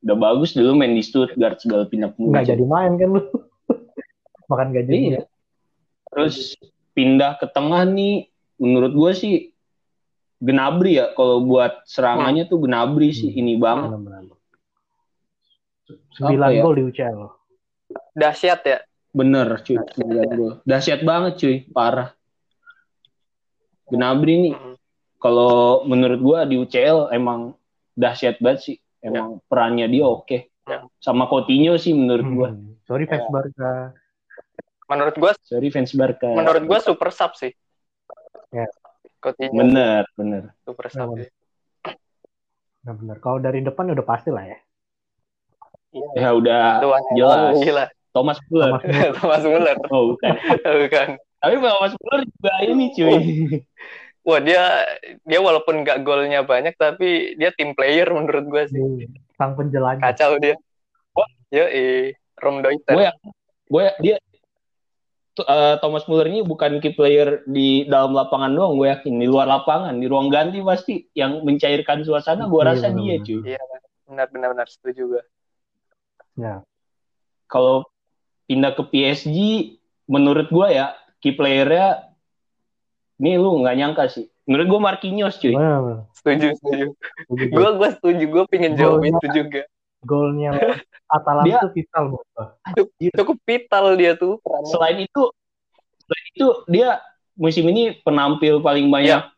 Udah 0.00 0.16
bagus 0.16 0.52
dulu 0.52 0.74
main 0.74 0.90
di 0.90 1.00
Stuttgart 1.00 1.58
segala 1.58 1.84
pindah 1.84 2.08
ke 2.08 2.18
Nggak 2.18 2.46
jadi 2.48 2.64
main 2.64 2.96
kan 2.96 3.08
lu. 3.10 3.22
Makan 4.50 4.68
gaji. 4.72 4.92
Iya. 5.12 5.22
Terus 6.08 6.56
pindah 6.92 7.36
ke 7.36 7.46
tengah 7.46 7.84
nih, 7.84 8.26
menurut 8.56 8.90
gue 8.90 9.12
sih 9.12 9.34
Gnabry 10.38 10.96
ya. 10.96 11.12
Kalau 11.12 11.42
buat 11.42 11.84
serangannya 11.84 12.46
tuh 12.46 12.58
Gnabry 12.58 13.10
sih 13.10 13.28
Hmm. 13.28 13.38
ini 13.38 13.54
banget. 13.54 13.90
Sembilan 16.14 16.48
Apa 16.48 16.54
ya? 16.54 16.62
gol 16.62 16.74
di 16.74 16.84
UCL. 16.84 17.20
Dahsyat 18.18 18.60
ya. 18.66 18.78
Bener 19.08 19.62
cuy, 19.62 19.78
9 19.78 20.36
gol. 20.36 20.52
Dahsyat 20.62 21.00
banget 21.00 21.32
cuy, 21.38 21.56
parah. 21.70 22.12
Gnabry 23.88 24.34
nih, 24.42 24.54
Mm. 24.54 24.74
kalau 25.16 25.82
menurut 25.82 26.20
gue 26.20 26.38
di 26.46 26.56
UCL 26.58 27.08
emang 27.10 27.56
dahsyat 27.94 28.36
banget 28.38 28.60
sih. 28.62 28.76
Emang 28.98 29.38
perannya 29.46 29.86
dia 29.86 30.04
oke. 30.04 30.50
Ya. 30.68 30.84
Sama 30.98 31.24
Coutinho 31.24 31.78
sih 31.78 31.94
menurut 31.94 32.26
gue. 32.26 32.48
Hmm. 32.52 32.70
Sorry 32.84 33.06
fans 33.06 33.24
Ya. 33.24 33.30
Barca. 33.30 33.70
Menurut 34.88 35.14
gua 35.16 35.32
Sorry 35.40 35.68
fans 35.68 35.92
Barca. 35.92 36.28
menurut 36.28 36.64
gua 36.64 36.78
super 36.80 37.08
sub 37.08 37.32
sih. 37.32 37.52
Ya. 38.50 38.68
Coutinho 39.18 39.54
Bener, 39.54 40.04
bener. 40.12 40.52
super 40.62 40.88
sub. 40.88 41.14
Bener. 41.14 41.24
sih. 41.24 41.32
Benar-benar. 42.78 43.16
Kalau 43.18 43.38
dari 43.38 43.60
depan 43.60 43.88
udah 43.88 44.04
pasti 44.04 44.28
lah 44.28 44.44
ya. 44.44 44.58
Iya. 45.88 46.08
Ya 46.14 46.28
udah 46.32 46.62
Tuan 46.78 47.02
jelas. 47.14 47.54
Gila. 47.58 47.84
Thomas 48.12 48.38
Muller. 48.48 48.80
Thomas 49.18 49.42
Muller. 49.44 49.76
Oh, 49.94 50.14
bukan. 50.14 50.32
Bukan. 50.64 51.08
Tapi 51.18 51.54
Thomas 51.60 51.94
Muller 52.00 52.22
juga 52.26 52.52
ini 52.64 52.84
cuy. 52.94 53.22
Wah, 54.26 54.40
dia 54.44 54.62
dia 55.24 55.40
walaupun 55.40 55.86
nggak 55.86 56.04
golnya 56.04 56.44
banyak 56.44 56.76
tapi 56.76 57.38
dia 57.40 57.48
team 57.56 57.72
player 57.72 58.08
menurut 58.12 58.44
gua 58.48 58.64
sih. 58.68 59.08
Sang 59.40 59.56
penjelajah. 59.56 60.02
Kacau 60.02 60.36
dia. 60.36 60.58
Yo, 61.48 61.64
eh, 61.64 62.12
Rom 62.36 62.60
Deuter. 62.60 62.92
gue 62.92 63.08
gue 63.68 63.86
dia 64.04 64.16
uh, 65.44 65.76
Thomas 65.78 66.04
Muller 66.08 66.26
ini 66.26 66.40
bukan 66.42 66.82
key 66.82 66.96
player 66.96 67.44
di 67.46 67.86
dalam 67.86 68.16
lapangan 68.16 68.50
doang, 68.50 68.74
gue 68.80 68.88
yakin 68.90 69.14
di 69.16 69.26
luar 69.28 69.46
lapangan, 69.46 69.94
di 69.96 70.06
ruang 70.08 70.32
ganti 70.32 70.58
pasti 70.64 71.06
yang 71.14 71.44
mencairkan 71.44 72.02
suasana, 72.02 72.48
gue 72.50 72.60
iya, 72.60 72.68
rasa 72.74 72.86
iya, 72.90 72.96
dia 72.96 73.16
cuy. 73.22 73.40
Iya, 73.44 73.62
benar-benar 74.08 74.48
benar 74.56 74.68
setuju 74.68 75.02
gue. 75.16 75.22
Ya. 76.38 76.64
Kalau 77.48 77.86
pindah 78.48 78.72
ke 78.72 78.82
PSG, 78.88 79.38
menurut 80.08 80.48
gue 80.48 80.66
ya 80.72 80.96
key 81.20 81.36
playernya 81.36 82.08
ini 83.20 83.36
lu 83.36 83.60
nggak 83.60 83.76
nyangka 83.76 84.04
sih. 84.08 84.26
Menurut 84.48 84.66
gue 84.72 84.80
Marquinhos 84.80 85.36
cuy. 85.36 85.52
Benar, 85.52 86.08
Setuju, 86.16 86.56
setuju. 86.56 86.86
gue 87.28 87.68
gue 87.76 87.88
setuju, 88.00 88.24
gue 88.24 88.44
pengen 88.48 88.72
jawab 88.80 89.04
itu 89.04 89.26
juga. 89.30 89.62
Golnya 90.00 90.54
Atalanta 91.16 91.44
dia, 91.44 91.58
itu 91.58 91.68
vital 91.74 92.04
Cukup 93.18 93.36
vital 93.44 93.84
dia 93.98 94.12
tuh. 94.16 94.40
Selain 94.70 94.96
itu, 95.04 95.22
selain 96.06 96.26
itu 96.32 96.46
dia 96.70 96.88
musim 97.36 97.66
ini 97.68 97.98
penampil 98.00 98.62
paling 98.64 98.88
banyak 98.88 99.20
ya. 99.26 99.30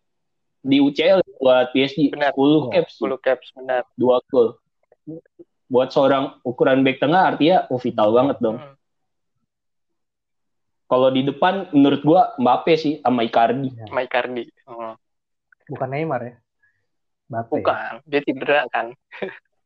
di 0.63 0.79
UCL 0.79 1.25
buat 1.41 1.73
PSG. 1.73 2.13
Benar. 2.13 2.37
10 2.37 2.71
caps. 2.77 2.93
10 3.01 3.25
caps, 3.25 3.47
benar. 3.57 3.83
Dua 3.97 4.21
gol. 4.29 4.61
Buat 5.71 5.91
seorang 5.91 6.39
ukuran 6.45 6.85
back 6.85 7.01
tengah 7.01 7.35
artinya 7.35 7.67
oh 7.73 7.81
vital 7.81 8.13
banget 8.13 8.37
dong. 8.39 8.59
Hmm. 8.61 8.75
Kalau 10.91 11.07
di 11.15 11.23
depan 11.23 11.71
menurut 11.71 12.03
gua 12.03 12.35
Mbappe 12.35 12.75
sih 12.75 12.99
sama 12.99 13.23
Icardi. 13.23 13.71
Ya. 13.71 13.87
Sama 13.87 14.03
Icardi. 14.03 14.51
Hmm. 14.67 14.99
Bukan 15.71 15.87
Neymar 15.87 16.21
ya? 16.27 16.35
Mbappe. 17.31 17.63
Bukan, 17.63 17.93
dia 18.11 18.21
cedera 18.27 18.67
kan. 18.75 18.91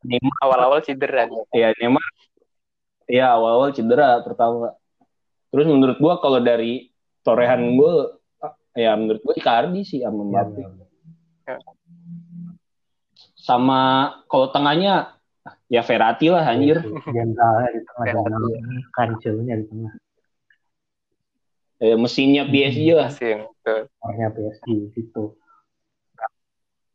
Neymar 0.04 0.36
awal-awal 0.44 0.84
cedera 0.84 1.24
dia. 1.24 1.42
Iya, 1.56 1.68
Neymar. 1.80 2.04
Iya, 3.08 3.26
awal-awal 3.40 3.72
cedera 3.72 4.20
pertama. 4.20 4.76
Terus 5.48 5.64
menurut 5.64 5.96
gua 5.96 6.20
kalau 6.20 6.44
dari 6.44 6.92
torehan 7.24 7.72
gua 7.80 8.20
ya 8.76 8.92
menurut 8.92 9.24
gua 9.24 9.32
Icardi 9.40 9.80
sih 9.80 10.04
sama 10.04 10.20
iya, 10.20 10.28
Mbappe. 10.28 10.60
Ya, 11.48 11.56
Sama 13.40 13.80
kalau 14.28 14.52
tengahnya 14.52 15.16
ya 15.72 15.80
Verratti 15.80 16.28
lah 16.28 16.44
anjir. 16.44 16.84
Jenderal 17.08 17.64
di 17.72 17.80
tengah, 17.80 18.12
kancelnya 18.92 19.56
di 19.56 19.64
tengah 19.72 20.03
eh, 21.82 21.96
mesinnya 21.98 22.44
PSG 22.46 22.80
lah. 22.94 23.10
Mesin, 23.10 23.38
Mesinnya 23.64 24.28
PSG 24.30 24.66
gitu. 24.94 25.38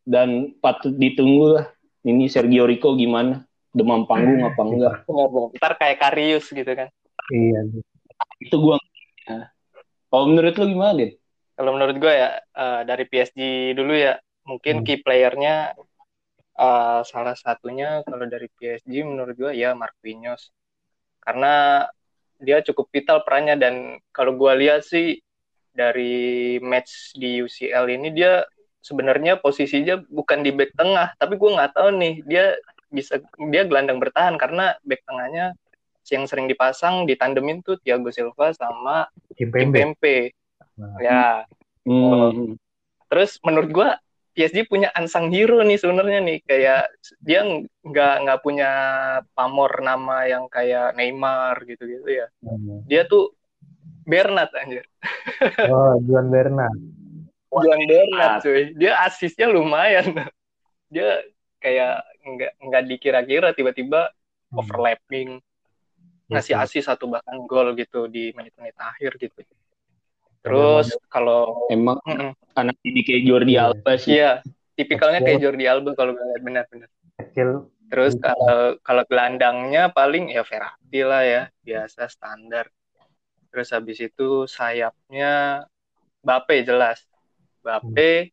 Dan 0.06 0.56
patut 0.60 0.96
ditunggu 0.96 1.60
lah. 1.60 1.66
Ini 2.04 2.32
Sergio 2.32 2.64
Rico 2.64 2.96
gimana? 2.96 3.44
Demam 3.70 4.08
panggung 4.10 4.42
apa 4.42 4.62
enggak? 4.66 4.94
Ntar 5.60 5.74
kayak 5.78 5.98
Karius 6.00 6.50
gitu 6.50 6.72
kan. 6.74 6.90
Iya. 7.30 7.70
Itu 8.42 8.56
gua. 8.58 8.82
Nah. 9.30 9.52
Kalau 10.10 10.26
menurut 10.26 10.58
lu 10.58 10.66
gimana, 10.74 10.94
Din? 10.98 11.12
Kalau 11.54 11.72
menurut 11.76 11.96
gua 12.02 12.14
ya 12.16 12.30
uh, 12.58 12.82
dari 12.88 13.06
PSG 13.06 13.72
dulu 13.78 13.94
ya 13.94 14.18
mungkin 14.48 14.82
hmm. 14.82 14.86
key 14.88 14.98
playernya 15.06 15.78
uh, 16.58 17.06
salah 17.06 17.38
satunya 17.38 18.02
kalau 18.08 18.26
dari 18.26 18.50
PSG 18.58 19.06
menurut 19.06 19.36
gua 19.38 19.52
ya 19.54 19.78
Marquinhos 19.78 20.50
karena 21.22 21.86
dia 22.40 22.64
cukup 22.64 22.88
vital 22.92 23.22
perannya 23.28 23.60
dan 23.60 24.00
kalau 24.16 24.36
gue 24.36 24.52
lihat 24.64 24.88
sih 24.88 25.20
dari 25.76 26.58
match 26.60 27.16
di 27.16 27.44
UCL 27.44 27.86
ini 27.92 28.10
dia 28.16 28.44
sebenarnya 28.80 29.40
posisinya 29.40 30.00
bukan 30.08 30.42
di 30.42 30.56
back 30.56 30.72
tengah 30.76 31.14
tapi 31.20 31.36
gue 31.36 31.52
nggak 31.52 31.76
tahu 31.76 31.90
nih 32.00 32.14
dia 32.26 32.56
bisa 32.90 33.22
dia 33.54 33.64
gelandang 33.68 34.02
bertahan 34.02 34.40
karena 34.40 34.74
back 34.82 35.04
tengahnya 35.06 35.54
yang 36.10 36.26
sering 36.26 36.50
dipasang 36.50 37.06
di 37.06 37.14
tandemin 37.14 37.62
tuh 37.62 37.78
Thiago 37.78 38.10
Silva 38.10 38.50
sama 38.58 39.06
Kimpembe. 39.38 40.34
Nah. 40.80 40.98
Ya. 40.98 41.24
Hmm. 41.86 42.58
Terus 43.10 43.38
menurut 43.46 43.70
gue 43.70 43.90
PSG 44.34 44.70
punya 44.70 44.90
ansang 44.94 45.34
hero 45.34 45.62
nih 45.66 45.78
sebenarnya 45.80 46.20
nih. 46.24 46.38
Kayak 46.46 46.84
dia 47.22 47.42
nggak 47.86 48.16
nggak 48.26 48.40
punya 48.46 48.72
pamor 49.34 49.82
nama 49.82 50.26
yang 50.30 50.46
kayak 50.48 50.96
Neymar 50.96 51.64
gitu 51.66 51.84
gitu 51.86 52.08
ya. 52.08 52.28
Hmm. 52.44 52.86
dia 52.86 53.06
tuh 53.06 53.34
Bernat 54.06 54.50
anjir. 54.58 54.86
Oh 55.74 55.96
Juan 56.04 56.34
Bernat 56.34 56.74
Juan 57.50 57.82
Bernat 57.86 58.46
cuy. 58.46 58.74
Dia 58.78 59.02
asisnya 59.06 59.50
lumayan. 59.50 60.14
Dia 60.94 61.22
kayak 61.62 62.02
nggak 62.26 62.52
nggak 62.66 62.84
dikira-kira 62.90 63.50
tiba-tiba 63.54 64.10
hmm. 64.10 64.60
overlapping. 64.60 65.30
Ngasih 66.30 66.62
asis 66.62 66.86
satu 66.86 67.10
bahkan 67.10 67.42
gol 67.50 67.74
gitu 67.74 68.06
di 68.06 68.30
menit-menit 68.38 68.78
akhir 68.78 69.18
gitu 69.18 69.42
Terus 70.40 70.96
kalau 71.12 71.68
emang 71.68 72.00
mm 72.08 72.16
-mm. 72.16 72.32
anak 72.56 72.78
ini 72.88 73.04
kayak 73.04 73.22
Jordi 73.28 73.54
iya. 73.60 73.64
Alba 73.68 73.92
sih. 74.00 74.12
Iya, 74.16 74.32
tipikalnya 74.80 75.20
kayak 75.20 75.40
Jordi 75.44 75.66
Alba 75.68 75.92
kalau 76.00 76.16
benar-benar. 76.16 76.88
Kecil. 77.20 77.68
Terus 77.90 78.16
kalau 78.22 78.78
kalau 78.86 79.04
gelandangnya 79.10 79.90
paling 79.92 80.32
ya 80.32 80.46
Verratti 80.46 81.02
lah 81.04 81.24
ya, 81.26 81.44
biasa 81.66 82.08
standar. 82.08 82.70
Terus 83.50 83.68
habis 83.74 83.98
itu 84.00 84.46
sayapnya 84.46 85.66
Bape 86.22 86.64
jelas. 86.64 87.04
Bape 87.60 88.30
hmm. 88.30 88.32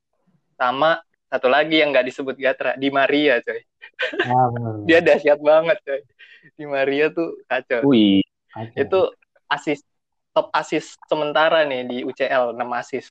sama 0.55 1.01
satu 1.27 1.51
lagi 1.51 1.83
yang 1.83 1.91
nggak 1.91 2.07
disebut 2.07 2.39
Gatra, 2.39 2.79
Di 2.79 2.89
Maria 2.93 3.43
coy. 3.43 3.61
Ah, 4.23 4.49
Dia 4.87 5.03
dahsyat 5.03 5.43
banget 5.43 5.79
coy. 5.83 6.01
Di 6.55 6.65
Maria 6.69 7.11
tuh 7.11 7.43
kacau. 7.51 7.83
Wih. 7.91 8.23
Itu 8.79 9.11
asis 9.51 9.83
top 10.37 10.53
asis 10.53 11.01
sementara 11.09 11.65
nih 11.65 11.89
di 11.89 11.99
UCL 12.05 12.53
6 12.53 12.61
asis. 12.77 13.09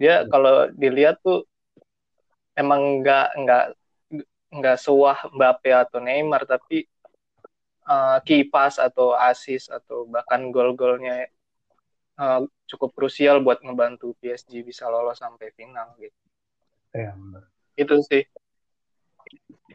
Dia 0.00 0.24
kalau 0.32 0.72
dilihat 0.72 1.20
tuh 1.20 1.44
emang 2.56 3.04
nggak 3.04 3.28
nggak 3.36 3.64
nggak 4.48 4.78
sewah 4.80 5.28
Mbappe 5.28 5.68
atau 5.76 6.00
Neymar 6.00 6.48
tapi 6.48 6.88
uh, 7.84 8.16
key 8.24 8.48
pass 8.48 8.80
atau 8.80 9.12
asis 9.12 9.68
atau 9.68 10.08
bahkan 10.08 10.48
gol-golnya 10.48 11.28
uh, 12.16 12.48
cukup 12.64 12.96
krusial 12.96 13.44
buat 13.44 13.60
ngebantu 13.60 14.16
PSG 14.24 14.64
bisa 14.64 14.88
lolos 14.88 15.20
sampai 15.20 15.52
final 15.52 15.92
gitu. 16.00 16.16
Ya, 16.96 17.12
Itu 17.76 18.00
sih. 18.08 18.24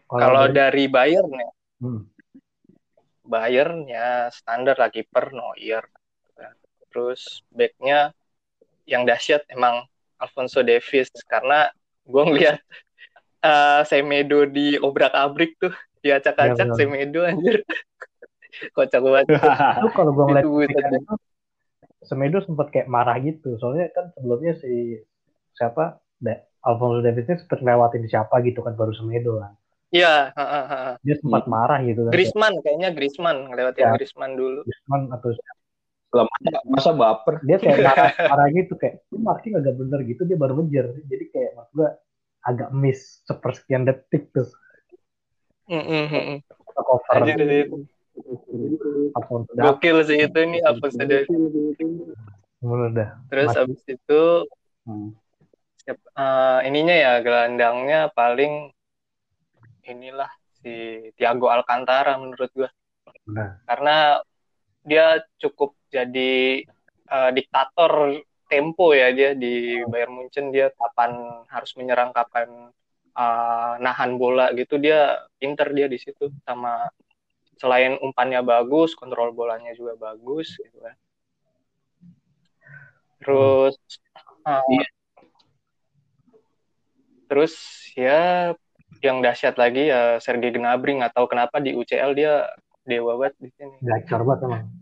Kalau 0.10 0.50
dari 0.50 0.90
Bayern 0.90 1.38
ya. 1.38 1.52
Hmm. 1.86 2.10
Bayern 3.30 3.86
ya 3.86 4.34
standar 4.34 4.74
lah 4.74 4.90
kiper 4.90 5.30
Neuer 5.30 5.86
terus 6.90 7.46
backnya 7.54 8.12
yang 8.90 9.06
dahsyat 9.06 9.46
emang 9.54 9.86
Alfonso 10.20 10.66
Davis 10.66 11.08
karena 11.30 11.70
gue 12.04 12.24
ngeliat 12.26 12.58
uh, 13.46 13.82
Semedo 13.90 14.50
di 14.50 14.76
obrak 14.82 15.14
abrik 15.16 15.56
tuh 15.62 15.72
diacak-acak 16.04 16.68
ya, 16.74 16.76
Semedo 16.76 17.24
anjir. 17.24 17.64
Kocak 18.76 19.00
banget. 19.00 19.26
Itu 19.30 19.90
kalau 19.94 20.12
gue 20.12 20.26
ngeliat 20.26 20.46
itu, 20.46 21.16
Semedo 22.04 22.42
sempat 22.44 22.74
kayak 22.74 22.90
marah 22.90 23.16
gitu. 23.22 23.56
Soalnya 23.62 23.94
kan 23.94 24.10
sebelumnya 24.18 24.58
si 24.58 25.00
siapa? 25.54 26.02
De, 26.20 26.36
Alfonso 26.66 27.00
Davisnya 27.00 27.40
sempat 27.40 27.64
lewatin 27.64 28.04
siapa 28.10 28.44
gitu 28.44 28.60
kan 28.66 28.76
baru 28.76 28.92
Semedo 28.92 29.40
kan. 29.40 29.54
Iya, 29.90 30.30
dia 31.02 31.16
sempat 31.18 31.50
marah 31.50 31.82
gitu 31.82 32.06
kan. 32.06 32.14
Griezmann 32.14 32.62
kayaknya 32.62 32.94
Griezmann 32.94 33.50
ngelewatin 33.50 33.90
ya, 33.90 33.94
Griezmann 33.98 34.38
dulu. 34.38 34.62
Griezmann 34.62 35.10
atau 35.10 35.34
masa, 36.10 36.58
masa 36.66 36.90
baper? 36.96 37.36
Dia 37.46 37.58
kayak 37.62 37.78
marah, 37.86 38.14
marah 38.18 38.48
gitu 38.50 38.74
kayak 38.76 39.06
lu 39.14 39.22
marking 39.22 39.54
agak 39.58 39.76
bener 39.78 40.00
gitu 40.06 40.22
dia 40.26 40.38
baru 40.38 40.60
ngejar. 40.60 40.94
Jadi 41.06 41.26
kayak 41.30 41.52
maksud 41.58 41.74
gua 41.78 41.90
agak 42.46 42.70
miss 42.74 43.22
sepersekian 43.30 43.86
detik 43.86 44.34
tuh. 44.34 44.50
Cover. 49.14 49.46
Gokil 49.56 49.98
sih 50.04 50.18
itu 50.28 50.38
ini 50.44 50.60
apa 50.60 50.92
saja 50.92 51.24
udah 52.60 53.24
terus 53.32 53.56
abis 53.56 53.80
itu 53.88 54.22
hmm. 54.84 55.16
siap, 55.80 56.00
uh, 56.20 56.60
ininya 56.68 56.92
ya 56.92 57.14
gelandangnya 57.24 58.12
paling 58.12 58.76
inilah 59.88 60.28
si 60.60 61.08
Thiago 61.16 61.48
Alcantara 61.48 62.20
menurut 62.20 62.52
gua. 62.52 62.70
Nah. 63.30 63.62
karena 63.70 64.20
dia 64.90 65.22
cukup 65.38 65.78
jadi 65.94 66.66
uh, 67.10 67.30
diktator 67.30 68.18
tempo 68.50 68.98
ya 68.98 69.14
dia 69.14 69.38
di 69.38 69.86
Bayern 69.86 70.18
Munchen. 70.18 70.50
Dia 70.50 70.74
kapan 70.74 71.46
harus 71.48 71.72
menyerang 71.78 72.10
kapan 72.10 72.74
uh, 73.14 73.74
nahan 73.78 74.18
bola 74.18 74.50
gitu. 74.58 74.82
Dia 74.82 75.22
pinter 75.38 75.70
dia 75.78 75.86
di 75.86 76.02
situ 76.02 76.34
sama 76.42 76.90
selain 77.62 78.00
umpannya 78.02 78.42
bagus 78.42 78.96
kontrol 78.96 79.36
bolanya 79.36 79.76
juga 79.78 79.94
bagus 79.96 80.58
gitu 80.58 80.78
kan. 80.82 80.96
Terus 83.22 83.76
uh, 84.50 84.64
terus 87.30 87.54
ya 87.94 88.52
yang 89.06 89.22
dahsyat 89.22 89.56
lagi 89.62 89.94
ya 89.94 90.18
Sergei 90.18 90.50
Gnabry. 90.50 90.98
Tahu 91.14 91.30
kenapa 91.30 91.62
di 91.62 91.78
UCL 91.78 92.18
dia 92.18 92.50
dewa 92.90 93.22
banget 93.22 93.38
di 93.38 93.50
sini. 93.54 93.78
Gacor 93.86 94.26
banget 94.26 94.50
emang 94.50 94.79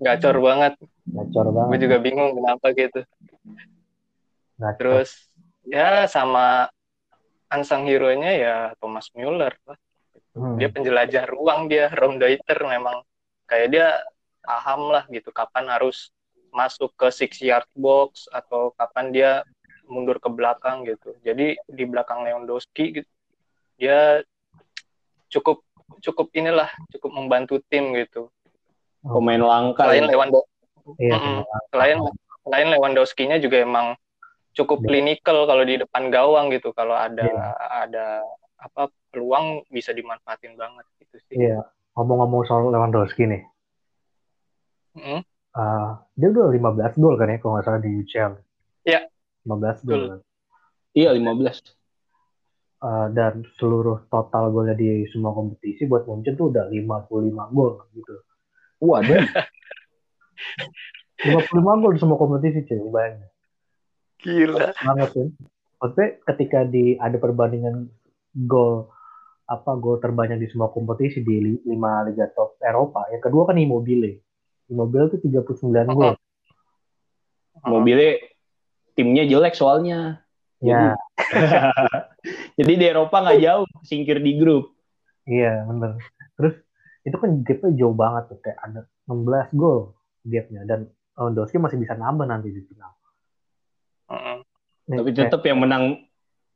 gacor 0.00 0.36
banget 0.40 0.76
Gacor 1.06 1.46
banget. 1.54 1.70
Gue 1.70 1.80
juga 1.86 1.98
bingung 2.02 2.30
kenapa 2.34 2.66
gitu. 2.74 3.00
Gacor. 4.58 4.74
Terus 4.78 5.10
ya 5.66 6.10
sama 6.10 6.70
unsung 7.46 7.86
hero-nya 7.86 8.32
ya 8.34 8.56
Thomas 8.82 9.06
Muller. 9.14 9.54
Hmm. 10.34 10.58
Dia 10.58 10.68
penjelajah 10.68 11.24
ruang 11.30 11.70
dia, 11.70 11.88
Raumdeuter 11.94 12.58
memang 12.66 13.06
kayak 13.46 13.68
dia 13.72 13.88
paham 14.42 14.90
lah 14.90 15.06
gitu 15.08 15.30
kapan 15.30 15.70
harus 15.70 16.10
masuk 16.50 16.92
ke 16.98 17.08
six 17.14 17.38
yard 17.40 17.66
box 17.72 18.26
atau 18.30 18.74
kapan 18.74 19.06
dia 19.14 19.30
mundur 19.86 20.18
ke 20.18 20.26
belakang 20.26 20.82
gitu. 20.84 21.14
Jadi 21.22 21.54
di 21.70 21.84
belakang 21.86 22.26
Lewandowski 22.26 23.00
gitu, 23.00 23.12
dia 23.78 24.20
cukup 25.30 25.62
cukup 26.02 26.26
inilah 26.34 26.68
cukup 26.90 27.10
membantu 27.14 27.62
tim 27.70 27.94
gitu. 27.94 28.28
Pemain 29.06 29.42
langka. 29.42 29.86
Selain 29.86 30.04
ya. 30.04 30.10
Lewandowski 30.10 30.54
Iya, 31.02 31.18
Mm-mm. 31.18 31.38
selain 31.74 31.98
selain 32.46 32.68
Lewandowski-nya 32.70 33.42
juga 33.42 33.58
emang 33.58 33.98
cukup 34.54 34.86
klinikal 34.86 35.44
kalau 35.50 35.66
di 35.66 35.82
depan 35.82 36.14
gawang 36.14 36.54
gitu 36.54 36.70
kalau 36.70 36.94
ada 36.94 37.26
Iya. 37.26 37.42
ada 37.82 38.06
apa 38.56 38.88
peluang 39.10 39.66
bisa 39.68 39.90
dimanfaatin 39.90 40.54
banget 40.54 40.86
gitu 41.02 41.16
sih. 41.26 41.34
Iya. 41.42 41.66
Ngomong-ngomong 41.98 42.46
soal 42.46 42.70
Lewandowski 42.70 43.26
nih. 43.26 43.42
Mm. 44.96 45.20
eh, 45.56 45.90
dia 46.16 46.28
udah 46.32 46.48
15 46.52 46.96
gol 46.96 47.16
kan 47.20 47.28
ya 47.32 47.36
kalau 47.40 47.52
nggak 47.58 47.66
salah 47.68 47.80
di 47.82 47.90
UCL. 48.00 48.32
Iya. 48.86 49.00
15 49.44 49.84
gol. 49.84 50.02
Kan. 50.08 50.20
Iya 50.96 51.10
15. 51.12 51.76
Eh, 52.76 53.06
dan 53.16 53.44
seluruh 53.56 54.04
total 54.12 54.52
golnya 54.52 54.76
di 54.76 55.04
semua 55.10 55.32
kompetisi 55.32 55.88
buat 55.88 56.04
Munchen 56.04 56.36
tuh 56.36 56.52
udah 56.52 56.68
55 56.68 57.48
gol 57.52 57.82
gitu. 57.92 58.14
Waduh. 58.80 59.24
55 61.16 61.80
gol 61.80 61.92
di 61.96 62.00
semua 62.00 62.20
kompetisi 62.20 62.60
cuy, 62.68 62.80
bayangin. 62.92 63.28
Gila. 64.20 64.72
banget 64.76 65.08
kan. 65.12 65.28
Maksudnya 65.76 66.08
ketika 66.32 66.58
di 66.64 66.96
ada 66.96 67.16
perbandingan 67.20 67.88
gol 68.44 68.92
apa 69.46 69.78
gol 69.78 70.02
terbanyak 70.02 70.42
di 70.42 70.48
semua 70.50 70.74
kompetisi 70.74 71.22
di 71.22 71.36
li- 71.38 71.62
lima 71.64 72.04
liga 72.04 72.28
top 72.34 72.58
Eropa. 72.60 73.06
Yang 73.12 73.30
kedua 73.30 73.48
kan 73.48 73.56
Immobile. 73.56 74.20
Immobile 74.68 75.08
itu 75.14 75.18
39 75.30 75.96
gol. 75.96 76.14
Mobilnya 77.72 78.20
timnya 78.92 79.24
jelek 79.24 79.56
soalnya. 79.56 80.20
Ya, 80.60 80.96
Jadi 82.58 82.72
di 82.80 82.84
Eropa 82.88 83.20
nggak 83.20 83.40
jauh, 83.44 83.68
singkir 83.84 84.24
di 84.24 84.40
grup. 84.40 84.72
iya 85.28 85.68
bener. 85.68 86.00
Terus 86.40 86.65
itu 87.06 87.16
kan 87.16 87.30
gapnya 87.46 87.70
jauh 87.78 87.94
banget 87.94 88.34
tuh 88.34 88.38
kayak 88.42 88.58
ada 88.60 88.80
16 89.06 89.54
gol 89.54 89.94
gapnya 90.26 90.66
dan 90.66 90.90
Lewandowski 91.14 91.56
masih 91.56 91.78
bisa 91.78 91.94
nambah 91.94 92.26
nanti 92.26 92.50
di 92.50 92.60
final. 92.66 92.92
Mm-mm. 94.10 94.36
Nih, 94.86 94.96
Tapi 95.00 95.10
kayak- 95.10 95.18
tetap 95.30 95.42
yang 95.46 95.58
menang 95.58 95.84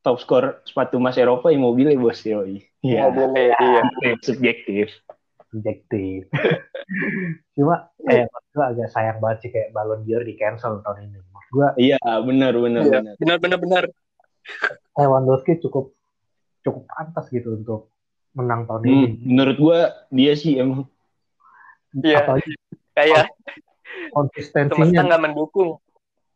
top 0.02 0.16
skor 0.18 0.44
sepatu 0.64 0.98
emas 0.98 1.16
Eropa 1.16 1.48
Immobile 1.48 1.96
bos 1.96 2.20
yoi. 2.22 2.60
Iya. 2.80 3.08
Mobilnya 3.08 3.56
iya. 3.56 3.82
Subjektif. 4.20 4.90
subjektif. 5.50 6.30
Cuma 7.58 7.90
kayak 8.06 8.30
maksud 8.30 8.50
gue 8.54 8.64
agak 8.70 8.88
sayang 8.94 9.18
banget 9.18 9.38
sih 9.42 9.50
kayak 9.50 9.74
Ballon 9.74 10.06
d'Or 10.06 10.22
di 10.22 10.38
cancel 10.38 10.78
tahun 10.80 11.10
ini. 11.10 11.18
Maksud 11.26 11.50
gue 11.50 11.68
Iya, 11.90 11.98
benar 12.22 12.52
benar 12.54 12.82
Iya, 12.86 12.92
benar. 13.02 13.14
benar 13.18 13.36
benar 13.42 13.58
benar. 13.58 13.84
Lewandowski 14.94 15.58
cukup 15.58 15.90
cukup 16.62 16.86
pantas 16.86 17.26
gitu 17.28 17.56
untuk 17.56 17.90
menang 18.36 18.66
tahun 18.66 18.82
ini. 18.86 18.94
Hmm, 18.94 19.14
menurut 19.26 19.56
gua 19.58 19.78
dia 20.08 20.32
sih 20.38 20.58
emang 20.58 20.86
Iya. 21.90 22.22
Apalagi 22.22 22.54
Kayak 22.94 23.26
semesta 23.26 24.14
konsistensinya. 24.14 25.02
nggak 25.10 25.22
mendukung. 25.26 25.82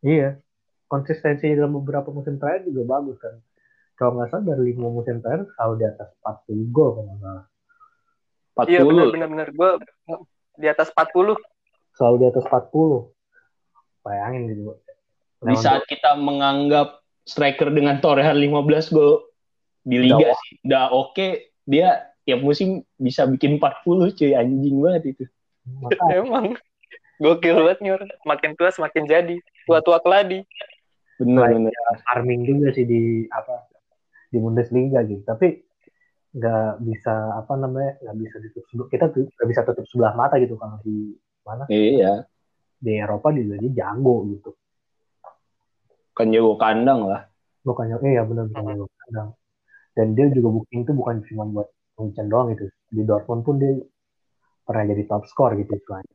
Iya. 0.03 0.43
Konsistensi 0.91 1.51
dalam 1.55 1.79
beberapa 1.79 2.11
musim 2.11 2.39
terakhir 2.39 2.67
juga 2.67 2.99
bagus 2.99 3.19
kan. 3.23 3.39
Kalau 3.95 4.19
nggak 4.19 4.29
salah 4.35 4.45
dari 4.55 4.75
lima 4.75 4.91
musim 4.91 5.23
terakhir 5.23 5.47
selalu 5.55 5.75
di 5.79 5.87
atas 5.87 6.09
40 6.23 6.75
gol 6.75 6.89
kalau 6.99 7.07
nggak 7.07 7.21
salah. 7.23 7.45
40. 8.55 8.71
Iya 8.71 8.81
benar 8.83 9.07
benar 9.11 9.29
benar. 9.31 9.49
Gue 9.55 9.71
di 10.59 10.67
atas 10.67 10.89
40. 10.91 11.39
Selalu 11.95 12.17
di 12.19 12.27
atas 12.31 12.45
40. 12.51 13.11
Bayangin 14.03 14.43
gitu. 14.51 14.63
Di 15.45 15.57
saat 15.61 15.87
kita 15.87 16.19
menganggap 16.19 17.05
striker 17.23 17.71
dengan 17.71 18.03
torehan 18.03 18.37
15 18.37 18.91
gol 18.91 19.31
di 19.85 20.01
liga 20.01 20.17
Udah 20.17 20.37
sih 20.41 20.53
udah 20.65 20.85
oke, 20.97 21.29
dia 21.65 22.13
tiap 22.25 22.41
musim 22.41 22.81
bisa 22.97 23.29
bikin 23.29 23.61
40 23.61 24.13
cuy 24.13 24.33
anjing 24.33 24.77
banget 24.81 25.03
itu. 25.17 25.25
Maka 25.81 26.05
Emang 26.13 26.57
gokil 27.21 27.57
banget 27.65 27.81
Nyor. 27.85 28.01
Makin 28.25 28.57
tua 28.57 28.73
semakin 28.73 29.05
jadi. 29.05 29.37
Tua-tua 29.65 30.01
keladi. 30.01 30.45
Benar 31.21 31.53
benar. 31.53 31.73
farming 32.05 32.43
juga 32.43 32.75
sih 32.75 32.85
di 32.85 33.25
apa 33.31 33.71
di 34.29 34.39
Bundesliga 34.43 35.01
gitu. 35.07 35.23
Tapi 35.23 35.63
nggak 36.35 36.83
bisa 36.83 37.15
apa 37.39 37.55
namanya 37.55 37.95
nggak 38.03 38.17
bisa 38.19 38.37
sebelah- 38.43 38.91
kita 38.91 39.07
tuh 39.15 39.31
nggak 39.31 39.49
bisa 39.55 39.61
tutup 39.63 39.87
sebelah 39.87 40.13
mata 40.19 40.35
gitu 40.43 40.59
kalau 40.59 40.83
di 40.83 41.15
Iya, 41.71 42.25
di 42.81 42.99
Eropa 42.99 43.31
juga 43.31 43.61
dia 43.61 43.85
jago 43.85 44.25
gitu. 44.33 44.51
kan 46.15 46.31
jago 46.31 46.55
kandang 46.59 47.07
lah. 47.07 47.29
bukannya 47.65 47.97
eh 48.05 48.13
ya 48.19 48.23
benar 48.29 48.45
benar 48.51 48.75
jago 48.75 48.87
kandang 48.99 49.29
dan 49.95 50.15
dia 50.15 50.27
juga 50.31 50.61
booking 50.61 50.83
itu 50.85 50.93
bukan 50.93 51.23
cuma 51.31 51.45
buat 51.49 51.69
Munchen 51.95 52.27
doang 52.27 52.51
gitu 52.55 52.67
di 52.91 53.03
Dortmund 53.07 53.47
pun 53.47 53.63
dia 53.63 53.79
pernah 54.67 54.85
jadi 54.91 55.03
top 55.07 55.25
score 55.31 55.55
gitu 55.59 55.79
istilahnya 55.79 56.13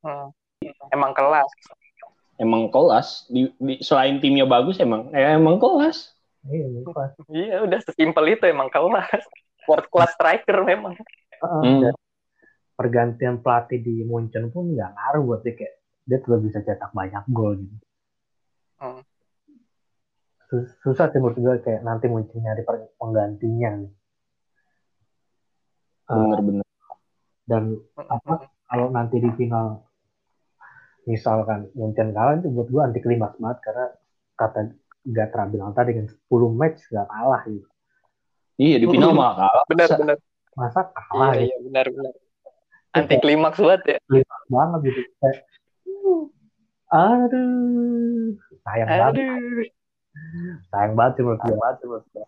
Hmm. 0.00 0.32
Emang 0.88 1.12
kelas. 1.12 1.44
Emang 2.40 2.72
kelas 2.72 3.28
di, 3.28 3.52
di- 3.60 3.84
selain 3.84 4.16
timnya 4.16 4.48
bagus 4.48 4.80
emang 4.80 5.12
eh, 5.12 5.36
emang 5.36 5.60
kelas. 5.60 6.16
iya 6.48 6.64
bukan 6.72 7.12
Iya 7.28 7.68
udah 7.68 7.78
sesimpel 7.84 8.32
itu 8.32 8.48
emang 8.48 8.72
kelas. 8.72 9.28
World 9.68 9.92
class 9.92 10.16
striker 10.16 10.64
memang. 10.64 10.96
Heeh, 11.36 11.60
Hmm. 11.60 11.80
dan 11.84 11.94
pergantian 12.80 13.36
pelatih 13.44 13.84
di 13.84 14.00
Munchen 14.08 14.48
pun 14.48 14.72
nggak 14.72 14.88
ngaruh 14.88 15.22
buat 15.28 15.40
dia 15.44 15.52
kayak 15.52 15.74
dia 16.08 16.16
tetap 16.16 16.40
bisa 16.40 16.58
cetak 16.64 16.90
banyak 16.96 17.24
gol 17.28 17.60
gitu 17.60 17.76
Hmm. 18.80 19.04
Sus- 20.50 20.74
susah 20.80 21.06
sih 21.08 21.16
menurut 21.16 21.38
gue 21.38 21.54
kayak 21.62 21.80
nanti 21.80 22.06
Munchen 22.06 22.42
nyari 22.42 22.66
penggantinya. 22.96 23.86
Eh, 26.04 26.14
Bener-bener. 26.16 26.66
dan 27.46 27.62
apa 27.96 28.34
kalau 28.64 28.90
nanti 28.90 29.18
di 29.18 29.30
final 29.32 29.86
misalkan 31.04 31.70
Munchen 31.72 32.10
kalah 32.10 32.34
itu 32.34 32.46
buat 32.48 32.66
gue 32.66 32.80
anti 32.80 32.98
klimaks 32.98 33.38
banget 33.38 33.58
karena 33.62 33.86
kata 34.34 34.60
Gatra 35.02 35.46
bilang 35.46 35.70
tadi 35.70 35.94
kan 35.94 36.04
10 36.04 36.18
match 36.50 36.82
gak 36.88 37.06
kalah 37.06 37.40
gitu. 37.46 37.64
Iya 38.56 38.76
di 38.76 38.86
final 38.86 39.10
malah 39.10 39.34
kalah. 39.40 39.62
Benar 39.64 39.86
Masa- 39.86 39.98
benar. 39.98 40.16
Masa 40.52 40.80
kalah 40.84 41.30
Iya 41.30 41.40
gitu 41.40 41.46
iya 41.46 41.56
benar 41.64 41.86
benar. 41.88 42.12
Anti 42.90 43.14
klimaks 43.16 43.58
banget 43.58 43.82
ya. 43.86 43.98
banget 44.46 44.80
gitu. 44.84 45.00
Kayak, 45.16 45.38
aduh, 46.90 48.34
sayang 48.60 48.88
banget, 48.88 49.14
Aduh. 49.14 49.79
Sayang 50.70 50.94
banget 50.98 51.12
sih 51.18 51.22
menurut 51.24 51.42
gue. 51.44 51.56
Banget 51.56 51.76
sih 51.80 51.86
menurut 51.88 52.06
gue. 52.12 52.26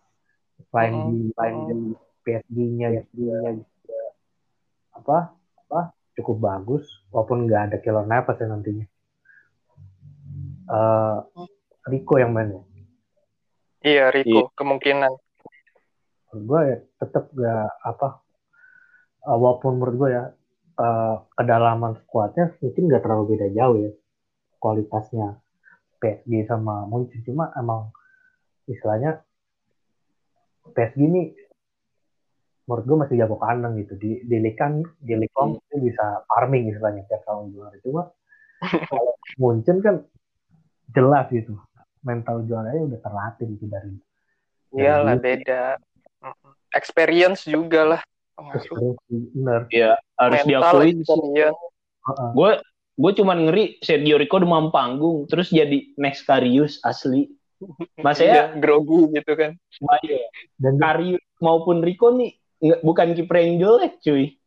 Selain 0.69 0.93
di, 1.09 1.17
selain 1.35 1.55
di 1.67 1.79
PSG-nya, 2.23 2.87
PSG-nya 2.93 3.51
juga 3.61 4.01
apa, 4.93 5.17
apa 5.67 5.79
cukup 6.17 6.37
bagus, 6.39 6.83
walaupun 7.09 7.45
nggak 7.45 7.61
ada 7.69 7.77
Keylor 7.81 8.05
Navas 8.05 8.37
ya 8.37 8.47
nantinya. 8.47 8.85
Eh, 10.63 11.17
Rico 11.91 12.15
yang 12.15 12.31
main 12.31 12.55
ya. 12.55 12.61
Iya 13.83 14.05
Rico 14.15 14.51
kemungkinan. 14.55 15.11
menurut 16.33 16.45
gue 16.49 16.61
ya 16.65 16.77
tetap 16.97 17.29
gak 17.37 17.69
apa 17.85 18.25
uh, 19.29 19.37
walaupun 19.37 19.77
menurut 19.77 19.95
gue 20.01 20.09
ya 20.17 20.23
uh, 20.81 21.21
kedalaman 21.37 21.93
skuadnya 22.01 22.57
mungkin 22.57 22.89
gak 22.89 23.05
terlalu 23.05 23.37
beda 23.37 23.53
jauh 23.53 23.77
ya 23.77 23.91
kualitasnya 24.57 25.37
PSG 26.01 26.49
sama 26.49 26.89
Munchen 26.89 27.21
cuma 27.21 27.53
emang 27.53 27.93
istilahnya 28.65 29.21
PSG 30.71 30.99
ini 30.99 31.23
menurut 32.63 32.85
gue 32.87 32.97
masih 33.03 33.15
jago 33.19 33.35
kandang 33.35 33.75
gitu 33.75 33.99
di 33.99 34.23
di 34.23 34.39
kan 34.55 34.79
di 35.03 35.19
Liga 35.19 35.43
Hmm. 35.43 35.59
dia 35.67 35.79
bisa 35.83 36.23
farming 36.31 36.71
istilahnya 36.71 37.03
tiap 37.11 37.27
tahun 37.27 37.51
juara 37.51 37.75
cuma 37.83 38.07
kalau 38.87 39.19
Munchen 39.35 39.83
kan 39.83 40.07
jelas 40.95 41.27
gitu 41.27 41.59
mental 41.99 42.47
juaranya 42.47 42.87
udah 42.87 42.99
terlatih 43.03 43.47
gitu 43.55 43.67
dari 43.67 43.91
Iyalah 44.73 45.15
Iya. 45.15 45.21
beda. 45.21 45.61
Experience 46.73 47.45
juga 47.45 47.81
lah. 47.85 48.01
experience 48.57 48.97
bener 49.07 49.61
Iya, 49.69 49.93
harus 50.17 50.41
Mental 50.49 50.77
experience. 50.81 51.61
Heeh. 52.09 52.29
Gue 52.33 52.51
gue 52.93 53.11
cuman 53.21 53.37
ngeri 53.45 53.77
Sergio 53.85 54.17
Rico 54.17 54.41
demam 54.41 54.73
panggung 54.73 55.29
terus 55.29 55.53
jadi 55.53 55.93
next 55.99 56.25
Karius 56.25 56.81
asli. 56.81 57.29
Mas 58.01 58.19
Iya, 58.19 58.31
ya, 58.31 58.43
grogi 58.59 59.09
gitu 59.15 59.33
kan. 59.35 59.51
bahaya. 59.81 60.21
dan 60.59 60.73
Karius 60.79 61.23
maupun 61.39 61.83
Rico 61.83 62.13
nih 62.13 62.35
nggak 62.63 62.81
bukan 62.85 63.07
kiper 63.17 63.37
yang 63.39 63.53
jelek 63.59 63.99
cuy. 63.99 64.37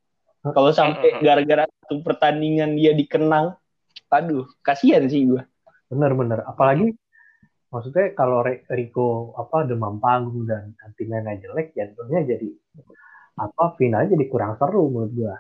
Kalau 0.47 0.71
sampai 0.71 1.19
gara-gara 1.19 1.67
satu 1.67 2.03
pertandingan 2.07 2.79
dia 2.79 2.95
dikenang 2.95 3.59
aduh 4.11 4.47
kasihan 4.63 5.03
sih 5.11 5.27
gue 5.27 5.43
bener-bener 5.91 6.43
apalagi 6.47 6.95
maksudnya 7.71 8.15
kalau 8.15 8.43
Rico 8.47 9.35
apa 9.35 9.67
demam 9.67 9.99
panggung 9.99 10.47
dan 10.47 10.75
nanti 10.79 11.03
mainnya 11.07 11.39
jelek 11.43 11.75
jatuhnya 11.75 12.23
jadi 12.23 12.49
apa 13.37 13.75
finalnya 13.77 14.17
jadi 14.17 14.25
kurang 14.33 14.57
seru 14.57 14.89
menurut 14.89 15.13
gua. 15.13 15.37